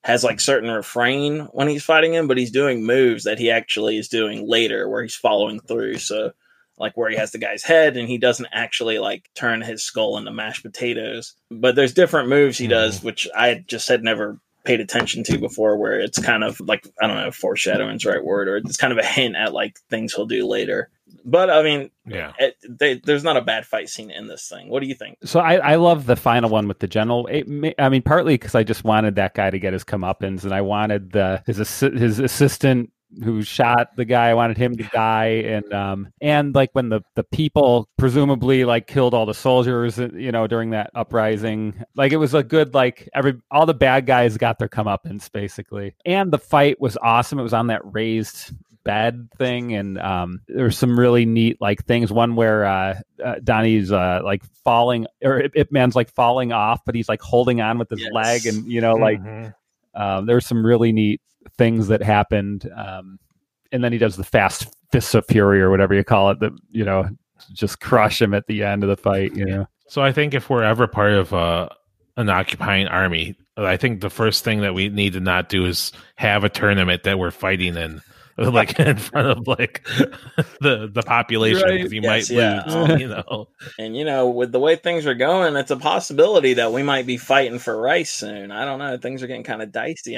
[0.06, 3.98] has like certain refrain when he's fighting him, but he's doing moves that he actually
[3.98, 5.98] is doing later where he's following through.
[5.98, 6.32] So
[6.78, 10.18] like where he has the guy's head and he doesn't actually like turn his skull
[10.18, 11.34] into mashed potatoes.
[11.52, 15.78] But there's different moves he does, which I just had never paid attention to before
[15.78, 18.92] where it's kind of like I don't know, foreshadowing's the right word, or it's kind
[18.92, 20.90] of a hint at like things he'll do later.
[21.24, 22.34] But I mean, Yeah.
[22.38, 24.70] it, they, there's not a bad fight scene in this thing.
[24.70, 25.18] What do you think?
[25.24, 27.26] So I, I love the final one with the general.
[27.28, 30.44] It, ma- I mean, partly because I just wanted that guy to get his comeuppance,
[30.44, 32.92] and I wanted the his assi- his assistant
[33.24, 34.30] who shot the guy.
[34.30, 38.88] I wanted him to die, and um and like when the the people presumably like
[38.88, 41.84] killed all the soldiers, uh, you know, during that uprising.
[41.96, 45.96] Like it was a good like every all the bad guys got their comeuppance basically,
[46.06, 47.40] and the fight was awesome.
[47.40, 48.52] It was on that raised
[48.84, 53.92] bed thing and um there's some really neat like things one where uh, uh donnie's
[53.92, 57.80] uh like falling or Ip, Ip man's like falling off but he's like holding on
[57.80, 58.12] with his Yes.
[58.14, 59.56] leg and you know like Mhm.
[59.96, 61.20] um there's some really neat
[61.58, 63.18] things that happened um
[63.72, 66.52] and then he does the fast fists of fury or whatever you call it that
[66.72, 67.08] you know
[67.54, 70.50] just crush him at the end of the fight you know So I think if
[70.50, 71.70] we're ever part of uh,
[72.18, 75.92] an occupying army, I think the first thing that we need to not do is
[76.16, 78.02] have a tournament that we're fighting in,
[78.38, 79.86] like in front of like
[80.62, 81.78] the the population Right.
[81.78, 82.64] because you Yes, might yeah.
[82.66, 83.02] lose.
[83.02, 86.72] You know, And you know, with the way things are going, it's a possibility that
[86.74, 88.52] we might be fighting for rice soon.
[88.52, 88.98] I don't know.
[88.98, 90.18] Things are getting kind of dicey.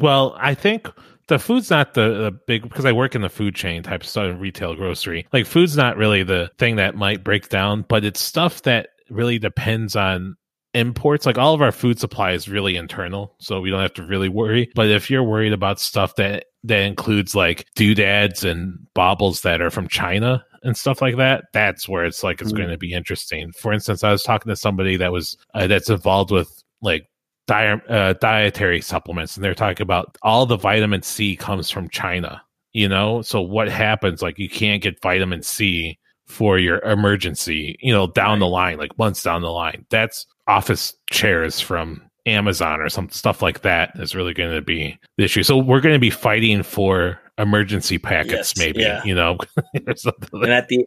[0.00, 0.88] Well, I think
[1.28, 4.08] the food's not the, the big because I work in the food chain type of
[4.08, 5.26] stuff, retail grocery.
[5.32, 9.38] Like food's not really the thing that might break down, but it's stuff that really
[9.38, 10.36] depends on
[10.74, 14.02] imports like all of our food supply is really internal so we don't have to
[14.02, 19.42] really worry but if you're worried about stuff that that includes like doodads and baubles
[19.42, 22.56] that are from china and stuff like that that's where it's like it's Mm.
[22.56, 25.90] going to be interesting for instance i was talking to somebody that was uh, that's
[25.90, 27.06] involved with like
[27.46, 32.42] di- uh, dietary supplements and they're talking about all the vitamin c comes from china
[32.74, 33.20] you know?
[33.20, 34.22] So what happens?
[34.22, 38.96] Like you can't get vitamin c for your emergency you know down the line like
[38.96, 39.84] months down the line.
[39.90, 44.96] That's office chairs from amazon or some stuff like that is really going to be
[45.18, 45.42] the issue.
[45.42, 49.02] So we're going to be fighting for emergency packets Yes, maybe yeah.
[49.04, 49.36] you know
[49.86, 50.86] or something like- And at the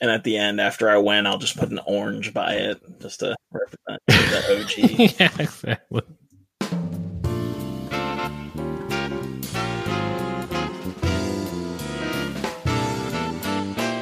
[0.00, 3.20] and at the end, after I win, I'll just put an orange by it just
[3.20, 5.18] to represent the OG.
[5.20, 6.02] yeah exactly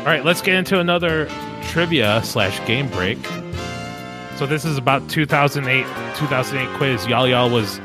[0.02, 1.28] All right, let's get into another
[1.62, 3.18] trivia slash game break.
[4.36, 5.84] So this is about 2008
[6.16, 7.06] 2008 quiz.
[7.06, 7.78] Y'all y'all was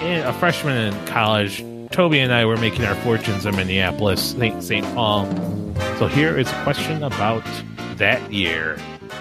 [0.00, 1.64] in- a freshman in college.
[1.94, 4.84] Toby and I were making our fortunes in Minneapolis, St.
[4.96, 5.26] Paul.
[6.00, 7.44] So here is a question about
[7.98, 8.76] that year.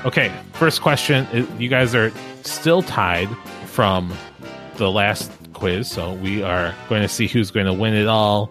[0.05, 1.27] Okay, first question.
[1.59, 3.29] You guys are still tied
[3.67, 4.11] from
[4.77, 8.49] the last quiz, so we are going to see who's going to win it all.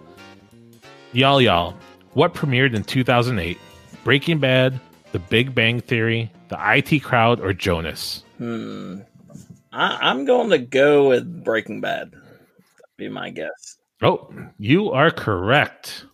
[1.12, 1.74] Y'all y'all,
[2.12, 3.58] what premiered in 2008?
[4.04, 4.78] Breaking Bad,
[5.10, 8.22] The Big Bang Theory, The IT Crowd, or Jonas?
[8.38, 9.00] Hmm.
[9.72, 12.14] I, I'm going to go with Breaking Bad.
[12.96, 13.78] Be my guess.
[14.02, 16.06] Oh, you are correct.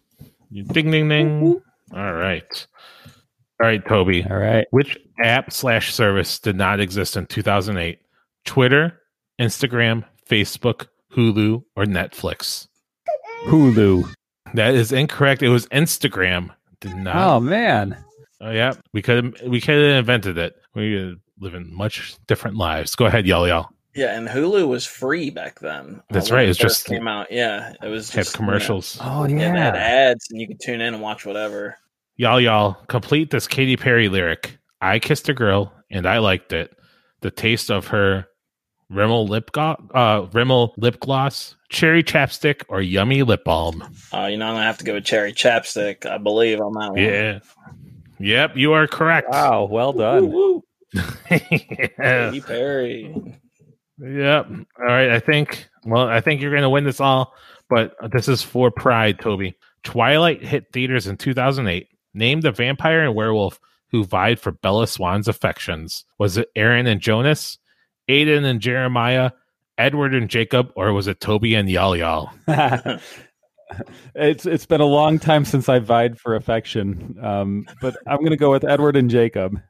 [0.51, 1.61] You ding ding ding.
[1.94, 2.66] All right.
[3.61, 4.24] All right, Toby.
[4.29, 4.66] All right.
[4.70, 7.98] Which app slash service did not exist in 2008?
[8.44, 9.01] Twitter,
[9.40, 12.68] Instagram, Facebook, Hulu, or Netflix?
[13.46, 14.12] Hulu.
[14.55, 15.42] That is incorrect.
[15.42, 16.51] It was Instagram.
[16.81, 17.16] Did not.
[17.16, 17.96] Oh man.
[18.40, 18.74] Oh, yeah.
[18.92, 20.55] We could have we could have invented it.
[20.74, 22.94] We live in much different lives.
[22.94, 23.70] Go ahead, y'all, y'all.
[23.98, 26.00] Yeah, and Hulu was free back then.
[26.11, 27.32] That's Uh, right, it just- came out.
[27.32, 28.96] Yeah, it was Have just commercials.
[29.02, 29.80] Oh You know, yeah, they had yeah.
[30.11, 31.76] ads, and you could tune in and watch whatever.
[32.16, 34.56] Y'all, y'all, complete this Katy Perry lyric.
[34.80, 36.72] I kissed a girl and I liked it.
[37.22, 38.26] The taste of her
[38.90, 43.82] Rimmel lip gloss, uh, Rimmel lip gloss, cherry chapstick, or yummy lip balm.
[44.14, 46.06] Uh, you know, I'm gonna have to go with cherry chapstick.
[46.06, 46.96] I believe on that one.
[46.98, 47.38] Yeah.
[48.20, 49.30] Yep, you are correct.
[49.30, 49.64] Wow.
[49.70, 50.32] Well Woo, done.
[50.32, 50.64] woo.
[50.94, 51.11] yeah.
[52.30, 53.14] Katy Perry.
[54.00, 54.46] Yep.
[54.80, 55.11] All right.
[55.11, 55.68] I think.
[55.84, 57.34] Well, I think you're going to win this all,
[57.70, 59.56] but this is for pride, Toby.
[59.84, 61.88] Twilight hit theaters in 2008.
[62.14, 66.04] Named the vampire and werewolf who vied for Bella Swan's affections.
[66.18, 67.58] Was it Aaron and Jonas,
[68.08, 69.30] Aiden and Jeremiah,
[69.76, 72.32] Edward and Jacob, or was it Toby and Yal Yal?
[74.14, 78.30] it's it's been a long time since I vied for affection, um, but I'm going
[78.30, 79.61] to go with Edward and Jacob.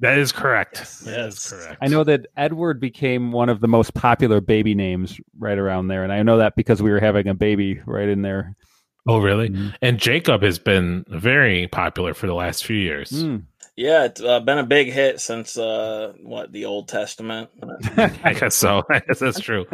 [0.00, 0.74] That is correct.
[1.04, 1.50] That is Yes.
[1.50, 1.78] correct.
[1.80, 6.04] I know that Edward became one of the most popular baby names right around there,
[6.04, 8.54] and I know that because we were having a baby right in there.
[9.08, 9.50] Oh, really?
[9.50, 9.74] Mm.
[9.80, 13.10] And Jacob has been very popular for the last few years.
[13.10, 13.44] Mm.
[13.76, 17.50] Yeah, it's uh, been a big hit since uh, what the Old Testament.
[18.24, 18.82] I guess so.
[18.90, 19.66] I guess that's true.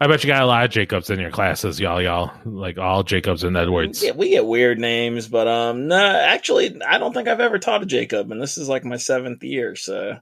[0.00, 2.32] I bet you got a lot of Jacobs in your classes, y'all, y'all.
[2.44, 4.00] Like all Jacobs and Edwards.
[4.00, 7.58] We get, we get weird names, but um, no, actually, I don't think I've ever
[7.58, 9.76] taught a Jacob, and this is like my seventh year.
[9.76, 10.18] So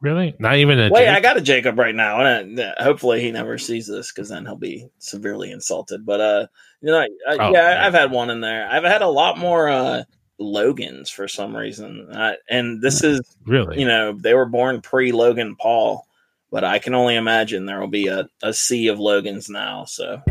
[0.00, 0.34] Really?
[0.38, 1.08] Not even a wait?
[1.08, 4.44] I got a Jacob right now, and uh, hopefully he never sees this because then
[4.44, 6.04] he'll be severely insulted.
[6.04, 6.46] But uh,
[6.82, 7.86] you know, I, Oh, yeah, yeah.
[7.86, 8.68] I've had one in there.
[8.70, 10.04] I've had a lot more uh
[10.38, 13.80] Logans for some reason, uh, and this is really?
[13.80, 16.05] you know they were born pre Logan Paul,
[16.50, 19.84] but I can only imagine there will be a, a sea of Logans now.
[19.84, 20.22] So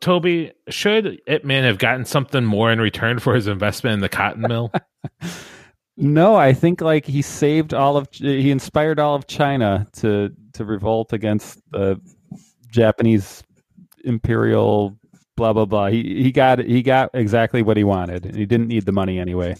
[0.00, 4.08] Toby, should Ip Man have gotten something more in return for his investment in the
[4.08, 4.72] cotton mill?
[5.96, 10.64] No, I think like he saved all of he inspired all of China to to
[10.64, 12.00] revolt against the
[12.74, 13.42] Japanese
[14.04, 14.98] imperial
[15.36, 15.86] blah blah blah.
[15.86, 19.18] He he got he got exactly what he wanted, and he didn't need the money
[19.18, 19.56] anyway.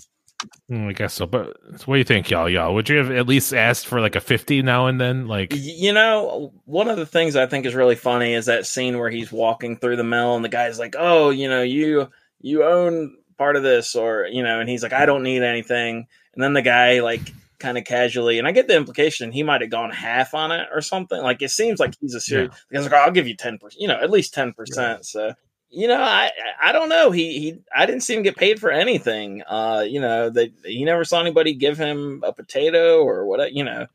[0.70, 1.26] Mm, I guess so.
[1.26, 1.56] But
[1.86, 2.48] what do you think, y'all?
[2.48, 5.26] Y'all, would you have at least asked for like a fifty now and then?
[5.26, 8.98] Like, You know, one of the things I think is really funny is that scene
[8.98, 12.10] where he's walking through the mill and the guy's like, "Oh, you know, you
[12.40, 16.06] you own part of this," or you know, and he's like, "I don't need anything,"
[16.34, 17.22] and then the guy like
[17.64, 20.68] kind of casually, and I get the implication he might have gone half on it
[20.72, 21.22] or something.
[21.22, 22.54] Like it seems like he's a serious.
[22.68, 25.06] The guy's like, "I'll give you ten percent," you know, at least ten percent.
[25.06, 25.32] So
[25.70, 26.30] you know, I
[26.62, 27.10] I don't know.
[27.10, 29.42] He he I didn't see him get paid for anything.
[29.42, 33.64] Uh, you know, they he never saw anybody give him a potato or what, you
[33.64, 33.86] know,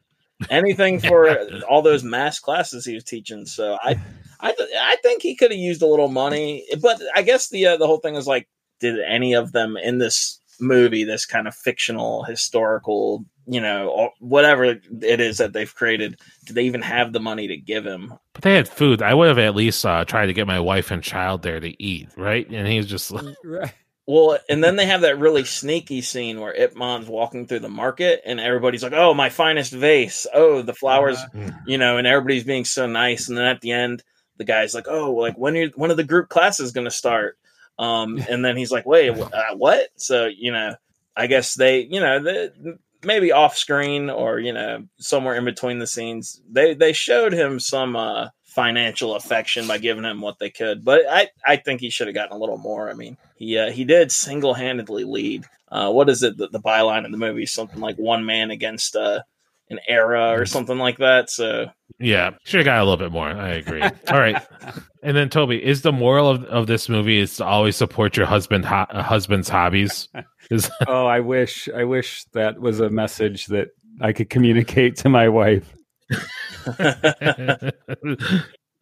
[0.49, 1.37] anything for
[1.69, 3.45] all those mass classes he was teaching.
[3.45, 3.99] So I
[4.39, 7.67] I th- I think he could have used a little money, but I guess the
[7.67, 8.47] uh, the whole thing is like,
[8.79, 14.63] did any of them in this movie, this kind of fictional historical, you know, whatever
[14.65, 18.13] it is that they've created, do they even have the money to give him?
[18.33, 19.01] But they had food.
[19.01, 21.83] I would have at least uh, tried to get my wife and child there to
[21.83, 22.47] eat, right?
[22.49, 23.73] And he's just like, Right.
[24.05, 27.69] Well, and then they have that really sneaky scene where Ip Man's walking through the
[27.69, 30.25] market and everybody's like, "Oh, my finest vase!
[30.33, 31.51] Oh, the flowers!" Uh-huh.
[31.67, 33.29] You know, and everybody's being so nice.
[33.29, 34.01] And then at the end,
[34.37, 37.37] the guy's like, "Oh, like when are when are the group classes going to start?"
[37.77, 40.73] Um, and then he's like, "Wait, uh, what?" So you know,
[41.15, 45.79] I guess they, you know, the, maybe off screen or you know somewhere in between
[45.79, 50.49] the scenes, they they showed him some uh, financial affection by giving him what they
[50.49, 50.83] could.
[50.83, 52.89] But I I think he should have gotten a little more.
[52.89, 55.45] I mean, he uh, he did single handedly lead.
[55.71, 56.37] Uh, what is it?
[56.37, 59.21] The, the byline of the movie something like one man against uh,
[59.69, 61.29] an era or something like that.
[61.29, 61.67] So
[61.99, 63.27] yeah, should have got a little bit more.
[63.27, 63.81] I agree.
[63.81, 64.41] All right.
[65.01, 68.25] And then Toby, is the moral of, of this movie is to always support your
[68.25, 70.09] husband ho- uh, husband's hobbies?
[70.51, 73.69] Is Oh, I wish I wish that was a message that
[74.01, 75.73] I could communicate to my wife.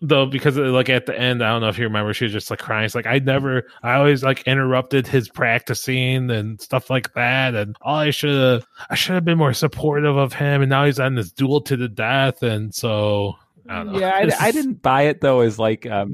[0.01, 2.33] Though because uh, like at the end, I don't know if you remember, she was
[2.33, 2.85] just like crying.
[2.85, 7.75] It's like I never, I always like interrupted his practicing and stuff like that, and
[7.81, 10.99] all I should have, I should have been more supportive of him, and now he's
[10.99, 13.35] on this duel to the death, and so
[13.69, 13.99] I don't know.
[13.99, 15.41] Yeah, I, I didn't buy it though.
[15.41, 16.13] As like, um,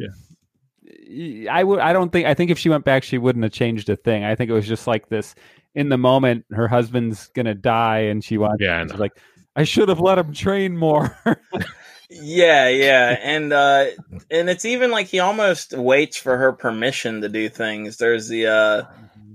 [1.50, 1.80] I would.
[1.80, 2.28] I don't think.
[2.28, 4.24] I think if she went back, she wouldn't have changed a thing.
[4.24, 5.36] I think it was just like this.
[5.76, 8.62] In the moment, her husband's gonna die, and she wants.
[8.62, 9.00] Yeah, I she's know.
[9.00, 9.14] like,
[9.56, 11.18] I should have let him train more.
[12.22, 13.86] yeah, yeah, and uh,
[14.32, 17.98] and it's even like he almost waits for her permission to do things.
[17.98, 18.84] There's the uh,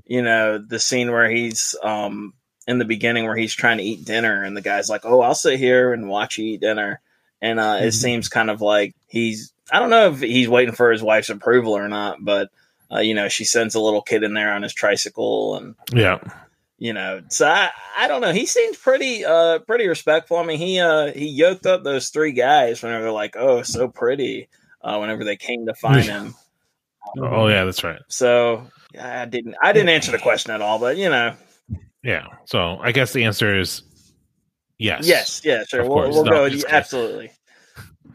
[0.07, 2.35] you know the scene where he's um
[2.67, 5.35] in the beginning where he's trying to eat dinner, and the guy's like, "Oh, I'll
[5.35, 7.01] sit here and watch you eat dinner,"
[7.43, 7.93] and uh, it Mhm.
[7.95, 11.77] seems kind of like he's I don't know if he's waiting for his wife's approval
[11.77, 12.51] or not, but.
[12.91, 16.17] Uh, you know, she sends a little kid in there on his tricycle, and yeah,
[16.79, 20.59] you know so I, I don't know he seems pretty uh pretty respectful i mean
[20.59, 24.49] he uh he yoked up those three guys whenever they're like oh so pretty
[24.83, 26.35] uh whenever they came to find him
[27.19, 28.01] oh yeah, that's right.
[28.09, 28.65] so
[29.01, 31.35] i didn't i didn't answer the question at all but you know
[32.03, 33.83] Yeah, so I guess the answer is
[34.79, 35.07] yes.
[35.07, 36.15] yes yeah sure Of we'll, course.
[36.15, 37.33] we'll No, go with you absolutely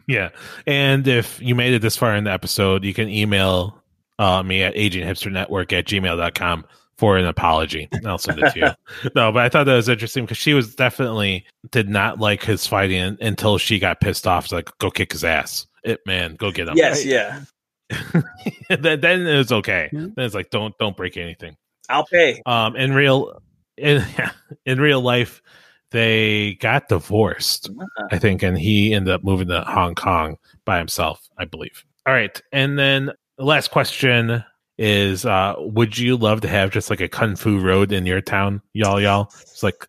[0.06, 0.30] Yeah.
[0.66, 3.82] And if you made it this far in the episode, you can email
[4.18, 6.64] uh, me at aginghipsternetwork at gmail.com
[7.04, 7.86] for an apology.
[8.06, 9.10] I'll send it to you.
[9.14, 12.66] no, but I thought that was interesting because she was definitely did not like his
[12.66, 14.44] fighting until she got pissed off.
[14.44, 15.66] It's like, go kick his ass.
[15.84, 16.78] Ip Man, go get him.
[16.78, 17.42] yes yeah
[18.70, 19.90] then, then it was okay.
[19.92, 20.06] Yeah.
[20.16, 21.58] Then it's like, don't don't break anything.
[21.90, 23.42] i'll pay Um, in real
[23.76, 24.02] in
[24.64, 25.42] in real life,
[25.90, 27.68] they got divorced.
[28.10, 31.84] I think, and he ended up moving to Hong Kong by himself, I believe.
[32.06, 34.42] All right, and then the last question
[34.78, 38.20] is: uh, Would you love to have just like a kung fu road in your
[38.20, 39.00] town, y'all?
[39.00, 39.86] Y'all, it's like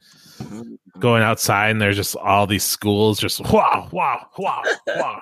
[1.00, 5.22] going outside, and there's just all these schools, just wow, wow, wow, wow.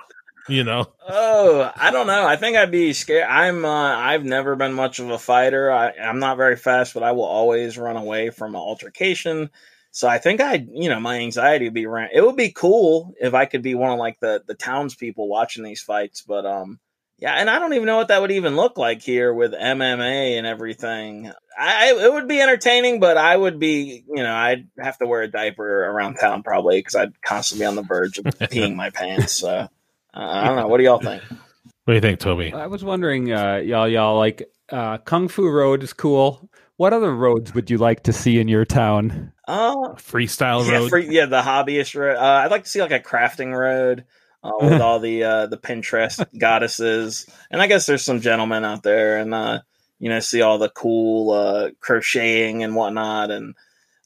[0.50, 2.28] You know, Oh, I don't know.
[2.28, 3.24] I think I'd be scared.
[3.24, 3.64] I'm.
[3.66, 5.72] Uh, I've never been much of a fighter.
[5.72, 9.50] I, I'm not very fast, but I will always run away from an altercation.
[9.92, 12.10] So I think I, you know, my anxiety would be around.
[12.14, 15.64] It would be cool if I could be one of like the the townspeople watching
[15.64, 16.24] these fights.
[16.24, 16.80] But um,
[17.18, 20.38] yeah, and I don't even know what that would even look like here with MMA
[20.38, 21.32] and everything.
[21.58, 25.22] I it would be entertaining, but I would be, you know, I'd have to wear
[25.22, 28.90] a diaper around town probably because I'd constantly be on the verge of peeing my
[28.90, 29.34] pants.
[29.34, 29.70] So.
[30.14, 30.68] Uh, I don't know.
[30.68, 31.24] What do y'all think?
[31.24, 32.54] what do you think, Toby?
[32.54, 36.50] I was wondering, uh, y'all, y'all like uh, Kung Fu Road is cool.
[36.78, 39.32] What other roads would you like to see in your town?
[39.48, 40.90] Uh, Freestyle yeah, road.
[40.90, 42.18] free, yeah, the hobbyist road.
[42.18, 44.06] Uh, I'd like to see like a crafting road
[44.44, 48.84] uh, with all the uh, the Pinterest goddesses, and I guess there's some gentlemen out
[48.84, 49.62] there, and uh,
[50.00, 53.56] you know, see all the cool uh, crocheting and whatnot, and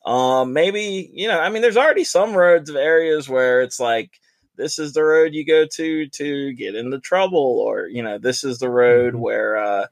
[0.05, 4.11] um, maybe you know, I mean, there's already some roads of areas where it's like
[4.55, 8.43] this is the road you go to to get into trouble, or you know, this
[8.43, 9.19] is the road Mhm.
[9.19, 9.87] where uh,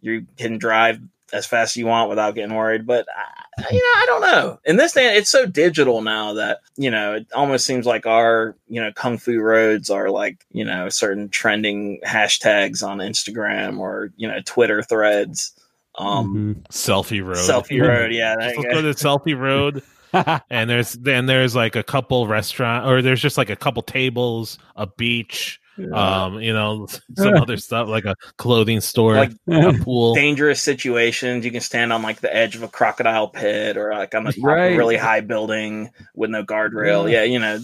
[0.00, 1.00] you can drive
[1.32, 2.86] as fast as you want without getting worried.
[2.86, 4.58] But I, you know, I don't know.
[4.64, 8.56] In this day, it's so digital now that you know it almost seems like our
[8.68, 14.12] you know kung fu roads are like you know certain trending hashtags on Instagram or
[14.16, 15.52] you know Twitter threads.
[15.96, 17.36] Um, Selfie road.
[17.36, 18.36] selfie road, yeah.
[18.36, 18.82] Just you let's go.
[18.82, 19.82] go to selfie road.
[20.50, 24.58] And there's then there's like a couple restaurant or there's just like a couple tables
[24.74, 25.59] a beach
[25.92, 30.14] um, you know, some other stuff like a clothing store, Like a pool.
[30.14, 31.44] dangerous situations.
[31.44, 34.32] You can stand on like the edge of a crocodile pit or like on a
[34.40, 34.76] Right.
[34.76, 37.10] really high building with no guardrail.
[37.10, 37.58] Yeah, you know,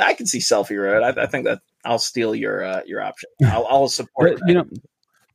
[0.00, 1.02] I can see selfie road.
[1.02, 3.30] I, I think that I'll steal your uh, your option.
[3.44, 4.38] I'll, I'll support.
[4.40, 4.66] But, you know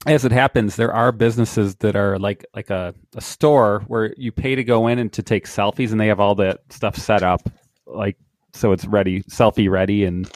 [0.06, 4.32] as it happens there are businesses that are like like a, a store where you
[4.32, 7.24] pay to go in and to take selfies and they have all that stuff set
[7.24, 7.42] up
[7.88, 8.16] like
[8.54, 10.32] so it's ready selfie ready and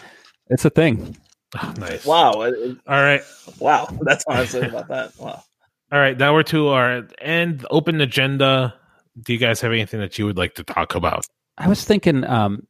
[0.47, 1.15] it's a thing
[1.61, 2.05] Oh, nice.
[2.05, 3.21] Wow, it- it- All right.
[3.59, 5.11] wow, that's all I say about that.
[5.19, 5.43] Wow.
[5.91, 6.17] All right.
[6.17, 8.73] Now we're to our end open agenda.
[9.21, 11.25] Do you guys have anything that you would like to talk about?
[11.57, 12.65] i was thinking um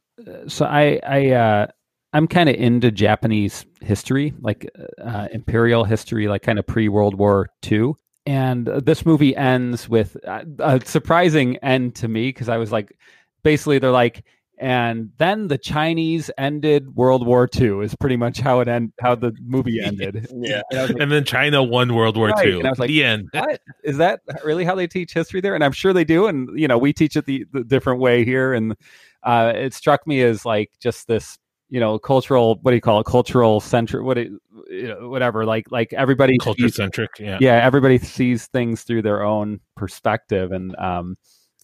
[0.48, 1.68] so i i uh
[2.14, 4.68] i'm kind of into japanese history like
[5.00, 7.92] uh, imperial history like kind of pre-world war ii
[8.26, 12.72] and uh, this movie ends with uh, a surprising end to me because i was
[12.72, 12.92] like
[13.44, 14.26] basically they're like
[14.62, 19.16] and then the chinese ended world war ii is pretty much how it end how
[19.16, 20.62] the movie ended Yeah.
[20.72, 22.60] and like, And then China won World War Right, II.
[22.60, 23.28] and I was like, the end.
[23.34, 26.48] what is that really how they teach history there and i'm sure they do and
[26.58, 28.76] you know we teach it the, the different way here and
[29.24, 31.38] uh, it struck me as like just this
[31.70, 34.30] you know cultural what do you call it cultural centric what it,
[34.70, 37.10] you know, whatever like like everybody culture centric.
[37.20, 37.38] Yeah.
[37.40, 41.16] yeah everybody sees things through their own perspective and um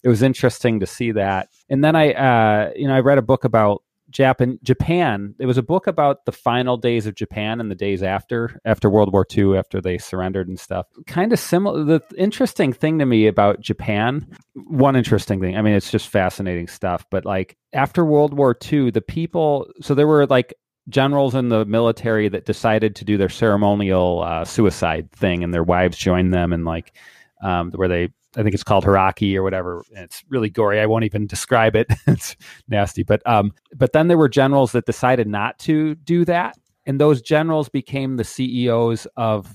[0.02, 3.22] it was interesting to see that and then i uh you know i read a
[3.22, 5.34] book about Japan, Japan.
[5.38, 8.88] It was a book about the final days of Japan and the days after, after
[8.88, 10.86] World War II, after they surrendered and stuff.
[11.06, 11.84] Kind of similar.
[11.84, 15.56] The interesting thing to me about Japan, one interesting thing.
[15.56, 17.04] I mean, it's just fascinating stuff.
[17.10, 19.68] But like after World War II, the people.
[19.80, 20.54] So there were like
[20.88, 25.64] generals in the military that decided to do their ceremonial uh, suicide thing, and their
[25.64, 26.94] wives joined them, and like
[27.42, 29.84] um, where they I think it's called Hiraki or whatever.
[29.94, 30.80] And it's really gory.
[30.80, 31.88] I won't even describe it.
[32.06, 32.36] it's
[32.68, 33.02] nasty.
[33.02, 37.20] But um, but then there were generals that decided not to do that, and those
[37.20, 39.52] generals became the CEOs of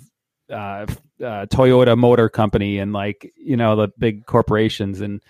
[0.51, 0.86] uh,
[1.23, 5.23] uh, Toyota Motor Company and like you know the big corporations and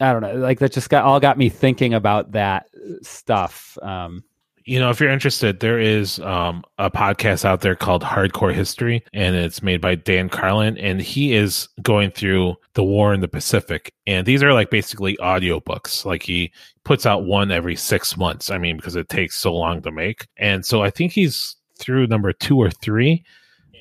[0.00, 2.66] I don't know, like that just got all got me thinking about that
[3.02, 3.76] stuff.
[3.82, 4.24] Um,
[4.64, 9.04] You know, if you're interested, there is um, a podcast out there called Hardcore History,
[9.12, 13.28] and it's made by Dan Carlin, and he is going through the war in the
[13.28, 13.92] Pacific.
[14.06, 16.04] And these are like basically audiobooks.
[16.04, 16.52] Like he
[16.84, 18.50] puts out one every six months.
[18.50, 20.26] I mean, because it takes so long to make.
[20.36, 23.24] And so I think he's through number two or three.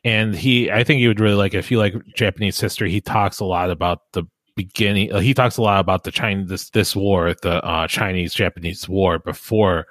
[0.04, 2.90] And he, I think you would really like if you like Japanese history.
[2.90, 4.24] He talks a lot about the
[4.56, 5.14] beginning.
[5.14, 8.90] Uh, he talks a lot about the China this this war, the uh, Chinese Japanese
[8.90, 9.88] war before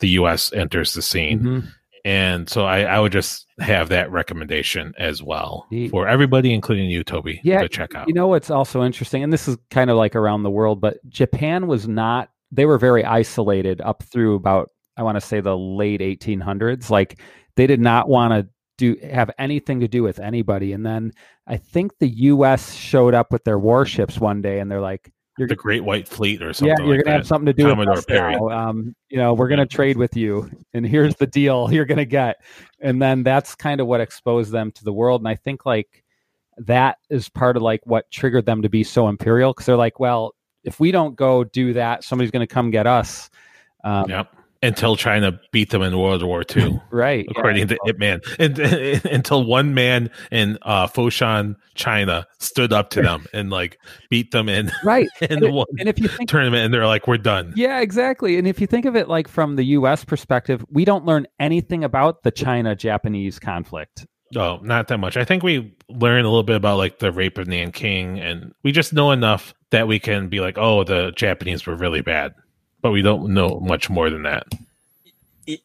[0.00, 0.52] the U.S.
[0.52, 1.40] enters the scene.
[1.40, 1.68] mhm.
[2.04, 7.04] And so I, I would just have that recommendation as well for everybody, including you,
[7.04, 8.08] Toby, Yeah, to check out.
[8.08, 10.96] You know what's also interesting, and this is kind of like around the world, but
[11.08, 12.30] Japan was not.
[12.50, 16.88] They were very isolated up through about I want to say the late 1800s.
[16.88, 17.20] Like
[17.56, 20.72] they did not want to do have anything to do with anybody.
[20.72, 21.12] And then
[21.46, 22.72] I think the U.S.
[22.72, 26.42] showed up with their warships one day, and they're like, "You're the Great White Fleet
[26.42, 26.76] or something.
[26.78, 28.34] yeah, you're like gonna have something to do Commodore with us Perry.
[28.34, 28.48] now.
[28.48, 32.36] Um, you know, we're gonna trade with you, and here's the deal you're gonna get.
[32.80, 35.20] And then that's kind of what exposed them to the world.
[35.20, 36.04] And I think like
[36.58, 40.00] that is part of like what triggered them to be so imperial because they're like,
[40.00, 40.34] well,
[40.64, 43.30] if we don't go do that, somebody's gonna come get us.
[43.84, 44.34] Um, Yep.
[44.60, 47.24] Until China beat them in World War II, Right.
[47.30, 48.20] according to Ip Man.
[48.40, 53.78] And, until one man in uh, Foshan, China, stood up to them and like
[54.10, 55.08] beat them in, Right.
[55.20, 56.64] in And, it- one and if you think tournament.
[56.64, 57.52] And they're like, we're done.
[57.54, 58.36] Yeah, exactly.
[58.36, 61.84] And if you think of it like from the US perspective, we don't learn anything
[61.84, 64.06] about the China Japanese conflict.
[64.36, 65.16] Oh, not that much.
[65.16, 68.72] I think we learn a little bit about like the rape of Nanking, and we
[68.72, 72.34] just know enough that we can be like, oh, the Japanese were really bad,
[72.80, 74.46] but we don't know much more than that.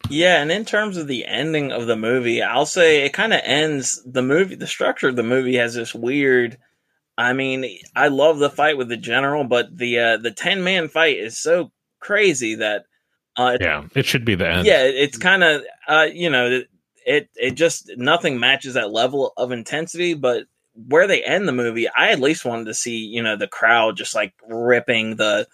[0.08, 3.40] Yeah, and in terms of the ending of the movie, I'll say it kind of
[3.44, 4.54] ends the movie.
[4.54, 6.56] The structure of the movie has this weird.
[7.18, 10.88] I mean, I love the fight with the general, but the uh, the ten man
[10.88, 12.86] fight is so crazy that
[13.36, 14.66] uh, Yeah, it should be the end.
[14.66, 16.68] yeah, it's kind of uh, you know it,
[17.04, 20.14] it it just nothing matches that level of intensity.
[20.14, 20.44] But
[20.74, 23.98] where they end the movie, I at least wanted to see you know the crowd
[23.98, 25.46] just like ripping the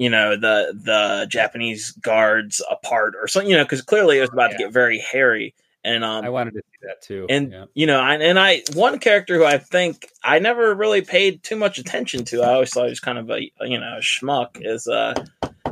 [0.00, 3.50] you know the the Japanese guards apart or something.
[3.50, 5.54] You know, because clearly it was about to get very hairy.
[5.84, 7.26] And um, I wanted to see that too.
[7.30, 7.64] and Yeah.
[7.74, 11.56] you know, I, and I one character who I think I never really paid too
[11.56, 12.42] much attention to.
[12.42, 15.14] I always thought he was kind of a you know a schmuck is uh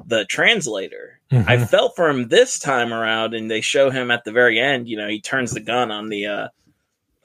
[0.07, 1.20] the translator.
[1.31, 1.47] Mhm.
[1.47, 4.89] I felt for him this time around, and they show him at the very end.
[4.89, 6.26] You know, he turns the gun on the.
[6.26, 6.49] uh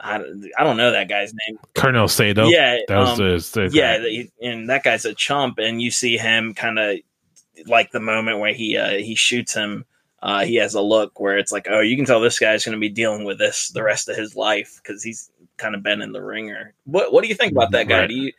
[0.04, 1.58] I, don't- I don't know that guy's name.
[1.76, 2.47] Colonel Sato.
[2.47, 6.18] yeah, that was um, the, the yeah, and that guy's a chump, and you see
[6.18, 6.97] him kind of
[7.68, 9.86] like the moment where he uh, he shoots him
[10.22, 12.74] uh, he has a look where it's like, oh, you can tell this guy's going
[12.76, 16.01] to be dealing with this the rest of his life because he's kind of been
[16.01, 16.74] in the wringer.
[16.86, 17.99] What What do you think about that guy?
[17.99, 18.10] Right.
[18.10, 18.32] Do you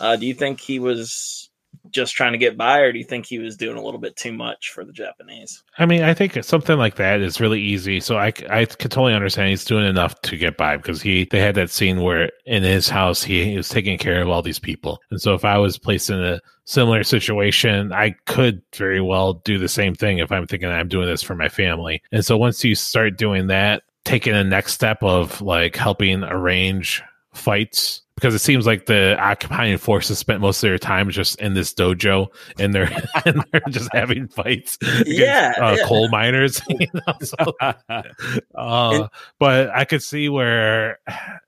[0.00, 1.48] uh, do you think he was
[1.92, 4.16] just trying to get by, or do you think he was doing a little bit
[4.16, 5.62] too much for the Japanese?
[5.78, 8.00] I mean, I think something like that is really easy.
[8.00, 11.40] So I, I could totally understand he's doing enough to get by because he they
[11.40, 14.58] had that scene where in his house he, he was taking care of all these
[14.58, 19.34] people, and so if I was placed in a similar situation, I could very well
[19.34, 22.02] do the same thing if I'm thinking I'm doing this for my family.
[22.12, 27.02] And so once you start doing that, taking the next step of like helping arrange
[27.32, 28.02] fights.
[28.22, 31.74] Because it seems like the occupying forces spent most of their time just in this
[31.74, 32.88] dojo, and they're
[33.26, 35.84] and they're just having fights against, Yeah, uh, yeah.
[35.86, 36.60] coal miners.
[36.68, 37.14] You know?
[37.20, 37.72] so, uh,
[38.54, 39.08] And-
[39.40, 41.00] but I could see where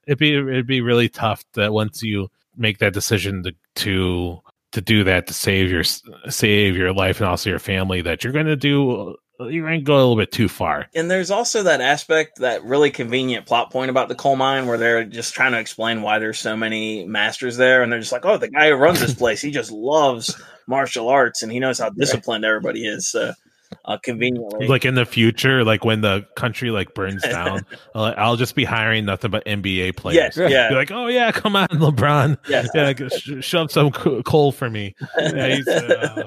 [0.05, 4.41] it'd be it'd be really tough that once you make that decision to to
[4.73, 8.33] to do that to save your save your life and also your family that you're
[8.33, 10.87] going to do you're going to go a little bit too far.
[10.95, 14.77] And there's also that aspect, that really convenient plot point about the coal mine where
[14.77, 17.83] they're just trying to explain why there's so many masters there.
[17.83, 21.09] And they're just like, oh, the guy who runs this place, he just loves martial
[21.09, 23.07] arts and he knows how disciplined everybody is.
[23.07, 23.33] So,
[23.83, 24.67] uh, conveniently.
[24.67, 28.63] Like in the future, like when the country like burns down, I'll, I'll just be
[28.63, 30.37] hiring nothing but NBA players.
[30.37, 30.69] yes, yeah.
[30.69, 32.69] Be like, oh yeah, come on, LeBron, yes.
[32.73, 34.95] yeah, g- sh- shove some coal for me.
[35.17, 36.23] Yeah, he's, uh,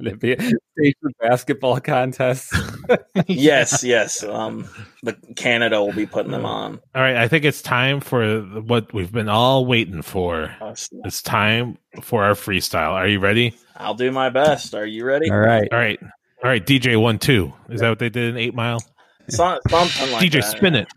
[0.00, 2.54] It'd be a station basketball contest.
[3.26, 4.22] yes, yes.
[4.22, 4.68] Um,
[5.02, 6.80] the Canada will be putting them on.
[6.94, 10.54] All right, I think it's time for what we've been all waiting for.
[11.04, 12.92] It's time for our freestyle.
[12.92, 13.54] Are you ready?
[13.76, 14.74] I'll do my best.
[14.74, 15.30] Are you ready?
[15.30, 15.68] All right.
[15.72, 15.98] All right.
[16.42, 17.52] All right, DJ one two.
[17.68, 18.80] Is that what they did in Eight Mile?
[19.28, 20.56] So- something like DJ, that.
[20.56, 20.88] spin it.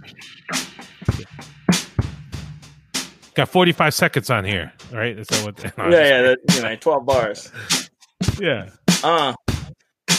[3.42, 4.72] Got forty five seconds on here.
[4.92, 5.18] right?
[5.18, 5.78] is that what?
[5.80, 6.22] no, Yeah, yeah.
[6.22, 7.52] That, you know, twelve bars.
[8.40, 8.70] yeah.
[9.04, 9.34] Uh,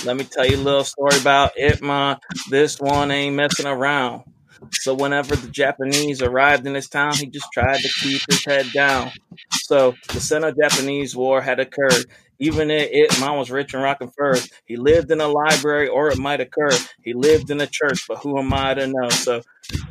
[0.05, 2.19] let me tell you a little story about Ip Man.
[2.51, 4.25] This one ain't messing around.
[4.73, 8.67] So whenever the Japanese arrived in this town, he just tried to keep his head
[8.75, 9.13] down.
[9.53, 12.07] So the Sino-Japanese War had occurred.
[12.39, 16.09] Even if Ip Man was rich and rocking furs, he lived in a library, or
[16.09, 16.71] it might occur.
[17.03, 19.09] He lived in a church, but who am I to know?
[19.11, 19.43] So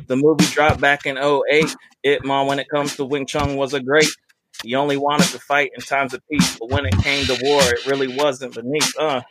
[0.06, 1.74] the movie dropped back in 08.
[2.02, 4.10] It, mom, when it comes to Wing Chun, was a great.
[4.62, 7.62] He only wanted to fight in times of peace, but when it came to war,
[7.62, 8.92] it really wasn't beneath.
[8.98, 9.22] Uh,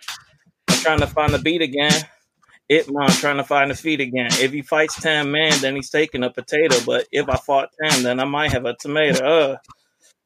[0.70, 2.04] I'm trying to find the beat again.
[2.70, 4.30] Ip Man trying to find the feet again.
[4.34, 6.76] If he fights 10 men, then he's taking a potato.
[6.86, 9.26] But if I fought 10, then I might have a tomato.
[9.26, 9.58] Uh,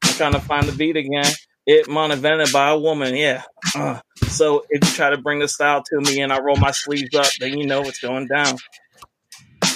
[0.04, 1.32] I'm trying to find the beat again.
[1.68, 3.16] Ip Man invented by a woman.
[3.16, 3.44] Yeah.
[3.76, 6.72] Uh, so if you try to bring the style to me and I roll my
[6.72, 8.58] sleeves up, then you know what's going down.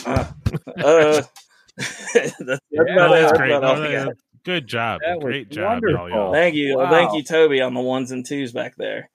[0.06, 0.26] Uh,
[0.84, 1.22] uh,
[1.78, 3.52] that's, that's Yeah, about that's That's great.
[3.52, 4.14] about No, no.
[4.46, 5.02] Good job.
[5.06, 6.34] That Great job, y'all.
[6.34, 6.78] Thank you.
[6.78, 6.90] Wow.
[6.90, 9.10] Thank you, Toby, on the ones and twos back there.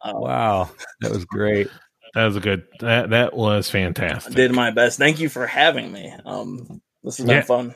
[0.00, 0.70] Uh, Wow,
[1.00, 1.68] that was great.
[2.14, 2.64] That was a good.
[2.80, 4.32] That that was fantastic.
[4.32, 4.98] I did my best.
[4.98, 6.12] Thank you for having me.
[6.24, 7.42] Um, this has been Yeah.
[7.42, 7.74] fun.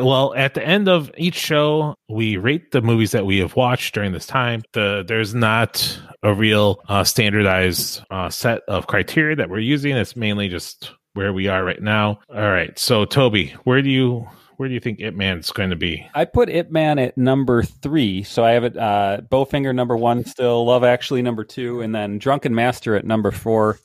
[0.00, 3.94] Well, at the end of each show, we rate the movies that we have watched
[3.94, 4.62] during this time.
[4.72, 9.96] The there's not a real uh, standardized uh, set of criteria that we're using.
[9.96, 12.20] It's mainly just where we are right now.
[12.28, 12.78] All right.
[12.78, 14.26] So, Toby, where do you
[14.56, 16.06] where do you think Ip Man's going to be?
[16.14, 20.24] I put Ip Man at number three, so I have it uh, Bowfinger number one
[20.24, 23.78] still, Love Actually number two, and then Drunken Master at number four.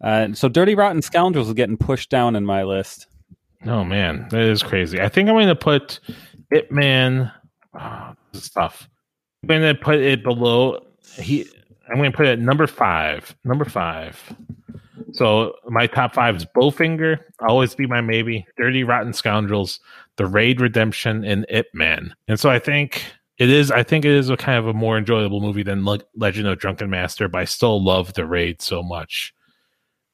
[0.00, 3.06] Uh, so Dirty Rotten Scoundrels is getting pushed down in my list.
[3.66, 5.00] Oh man, that is crazy.
[5.00, 6.00] I think I'm going to put
[6.50, 7.30] Ip Man.
[7.78, 8.88] Oh, this is tough.
[9.42, 10.84] I'm going to put it below.
[11.18, 11.46] He.
[11.88, 13.34] I'm going to put it at number five.
[13.44, 14.34] Number five.
[15.12, 19.78] So my top five is Bowfinger, Always Be My Maybe, Dirty Rotten Scoundrels,
[20.16, 22.14] The Raid Redemption, and Ip Man.
[22.28, 23.04] And so I think
[23.38, 23.70] it is.
[23.70, 26.58] I think it is a kind of a more enjoyable movie than Le- Legend of
[26.58, 29.34] Drunken Master, but I still love The Raid so much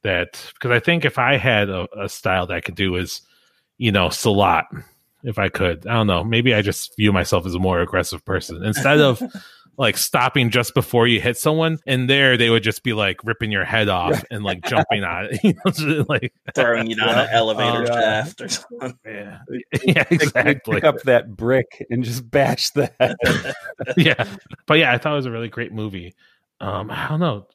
[0.03, 3.21] that because I think if I had a, a style that I could do is,
[3.79, 4.65] you know, Silat.
[5.23, 6.23] If I could, I don't know.
[6.23, 9.21] Maybe I just view myself as a more aggressive person instead of
[9.77, 11.77] like stopping just before you hit someone.
[11.85, 15.25] And there, they would just be like ripping your head off and like jumping on
[15.31, 15.39] it.
[15.43, 18.95] You know, like Throwing you down an elevator Uh, shaft or something.
[19.05, 19.39] yeah,
[19.83, 20.75] yeah, Pick- exactly.
[20.75, 23.17] Pick up that brick and just bash that.
[23.97, 24.25] yeah,
[24.67, 26.13] but yeah, I thought it was a really great movie.
[26.61, 27.47] Um, I don't know.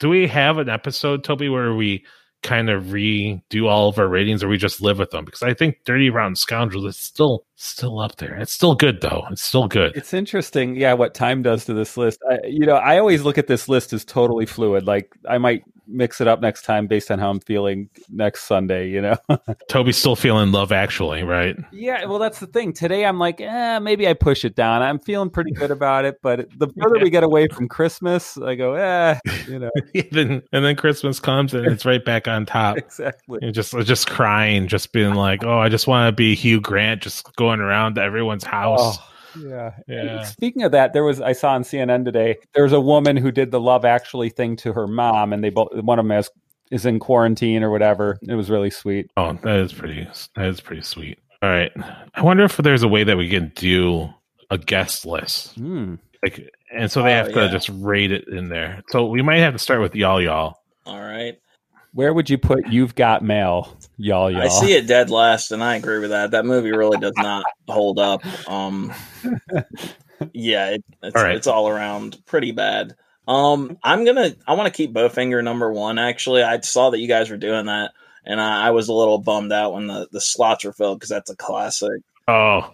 [0.00, 2.04] Do we have an episode, Toby, where we
[2.42, 5.24] kind of redo all of our ratings, or we just live with them?
[5.24, 8.36] Because I think Dirty Rotten Scoundrels is still still up there.
[8.36, 9.24] It's still good though.
[9.30, 9.96] It's still good.
[9.96, 12.18] It's interesting, yeah, what time does to this list.
[12.28, 14.86] I, you know, I always look at this list as totally fluid.
[14.86, 18.88] Like I might mix it up next time based on how I'm feeling next Sunday.
[18.88, 19.16] You know.
[19.68, 21.56] Toby's still feeling Love Actually, right?
[21.72, 22.72] Yeah, well, that's the thing.
[22.72, 24.82] Today, I'm like, eh, maybe I push it down.
[24.82, 28.54] I'm feeling pretty good about it, but the further we get away from Christmas, I
[28.54, 29.18] go, eh,
[29.48, 29.70] you know.
[30.52, 32.76] and then Christmas comes and it's right back on top.
[32.78, 33.38] exactly.
[33.42, 37.02] You're just just crying, just being like, oh, I just want to be Hugh Grant,
[37.02, 38.98] just going around to everyone's house.
[38.98, 39.08] Oh,
[39.38, 39.72] yeah.
[39.88, 40.22] Yeah.
[40.24, 42.36] Speaking of that, there was I saw on CNN today.
[42.54, 45.72] There's a woman who did the Love Actually thing to her mom, and they both
[45.74, 46.30] one of them has,
[46.70, 48.18] is in quarantine or whatever.
[48.22, 49.10] It was really sweet.
[49.16, 50.06] Oh, that is pretty.
[50.36, 51.18] That is pretty sweet.
[51.42, 51.72] All right.
[52.14, 54.08] I wonder if there's a way that we can do
[54.50, 55.94] a guest list, Hmm.
[56.22, 57.48] like, and so they Oh, have to yeah.
[57.50, 58.82] just rate it in there.
[58.90, 60.56] So we might have to start with y'all, y'all.
[60.86, 61.36] All right.
[61.94, 63.76] Where would you put "You've Got Mail"?
[63.98, 64.42] Y'all, y'all.
[64.42, 66.30] I see it dead last, and I agree with that.
[66.30, 68.24] That movie really does not hold up.
[68.48, 68.92] Um,
[70.32, 71.36] yeah, it, it's, All right.
[71.36, 72.96] it's all around pretty bad.
[73.28, 75.98] Um, I'm gonna, I want to keep Bowfinger number one.
[75.98, 77.92] Actually, I saw that you guys were doing that,
[78.24, 81.10] and I, I was a little bummed out when the the slots were filled because
[81.10, 82.00] that's a classic.
[82.26, 82.72] Oh,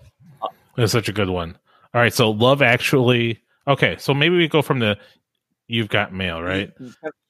[0.76, 1.58] that's such a good one.
[1.92, 2.14] All right.
[2.14, 3.42] So Love Actually.
[3.66, 3.96] Okay.
[3.98, 4.96] So maybe we go from the
[5.66, 6.72] You've Got Mail, right?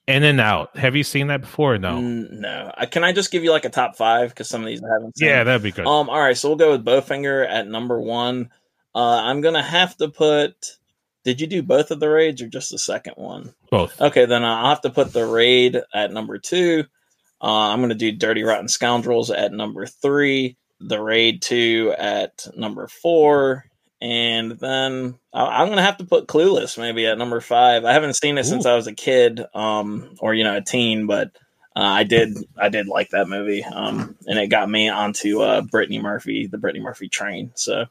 [0.09, 0.75] In and Out.
[0.75, 1.77] Have you seen that before?
[1.77, 1.93] No.
[1.93, 2.71] Mm, no.
[2.75, 4.87] I, can I just give you like a top five because some of these I
[4.91, 5.27] haven't seen.
[5.27, 5.85] Yeah, that'd be good.
[5.85, 6.09] Um.
[6.09, 6.35] All right.
[6.35, 8.49] So we'll go with Bowfinger at number one.
[8.95, 10.77] Uh, I'm gonna have to put.
[11.23, 13.53] Did you do both of the raids or just the second one?
[13.69, 14.01] Both.
[14.01, 16.85] Okay, then I'll have to put the raid at number two.
[17.41, 20.57] Uh, I'm gonna do Dirty Rotten Scoundrels at number three.
[20.79, 23.65] The raid two at number four,
[24.01, 27.85] and then I- I'm gonna have to put Clueless maybe at number five.
[27.85, 31.05] I haven't seen it since I was a kid, um, or you know, a teen,
[31.07, 31.31] but
[31.75, 35.61] uh, I did I did like that movie, um, and it got me onto uh,
[35.61, 37.51] Brittany Murphy, the Brittany Murphy train.
[37.55, 37.85] So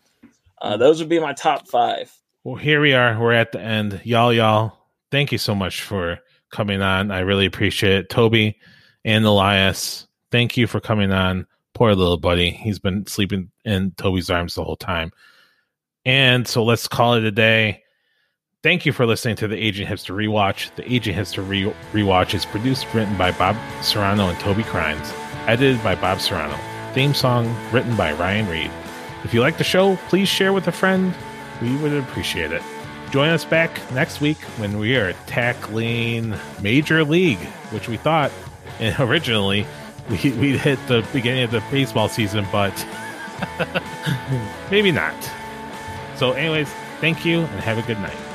[0.61, 2.13] uh, those would be my top five.
[2.45, 3.19] Well, here we are.
[3.21, 4.01] We're at the end.
[4.05, 4.79] Y'all, y'all,
[5.11, 6.19] thank you so much for
[6.51, 7.11] coming on.
[7.11, 8.11] I really appreciate it.
[8.11, 8.59] Toby
[9.05, 11.47] and Elias, thank you for coming on.
[11.75, 12.51] Poor little buddy.
[12.51, 15.13] He's been sleeping in Toby's arms the whole time.
[16.09, 17.83] And so let's call it a day.
[18.63, 20.75] Thank you for listening to the Aging Hipster Rewatch.
[20.75, 25.13] The Aging Hipster Re- Rewatch is produced, written by Bob Serrano and Toby Crimes,
[25.47, 26.59] edited by Bob Serrano.
[26.95, 28.71] Theme song written by Ryan Reed.
[29.23, 31.13] If you like the show, please share with a friend.
[31.61, 32.63] We would appreciate it.
[33.11, 37.37] Join us back next week when we are tackling Major League,
[37.71, 38.33] which we thought
[38.81, 39.67] and originally
[40.09, 42.73] we, we'd hit the beginning of the baseball season, but
[44.71, 45.15] maybe not.
[46.19, 46.69] So, anyways,
[47.01, 48.28] thank you and have a good night.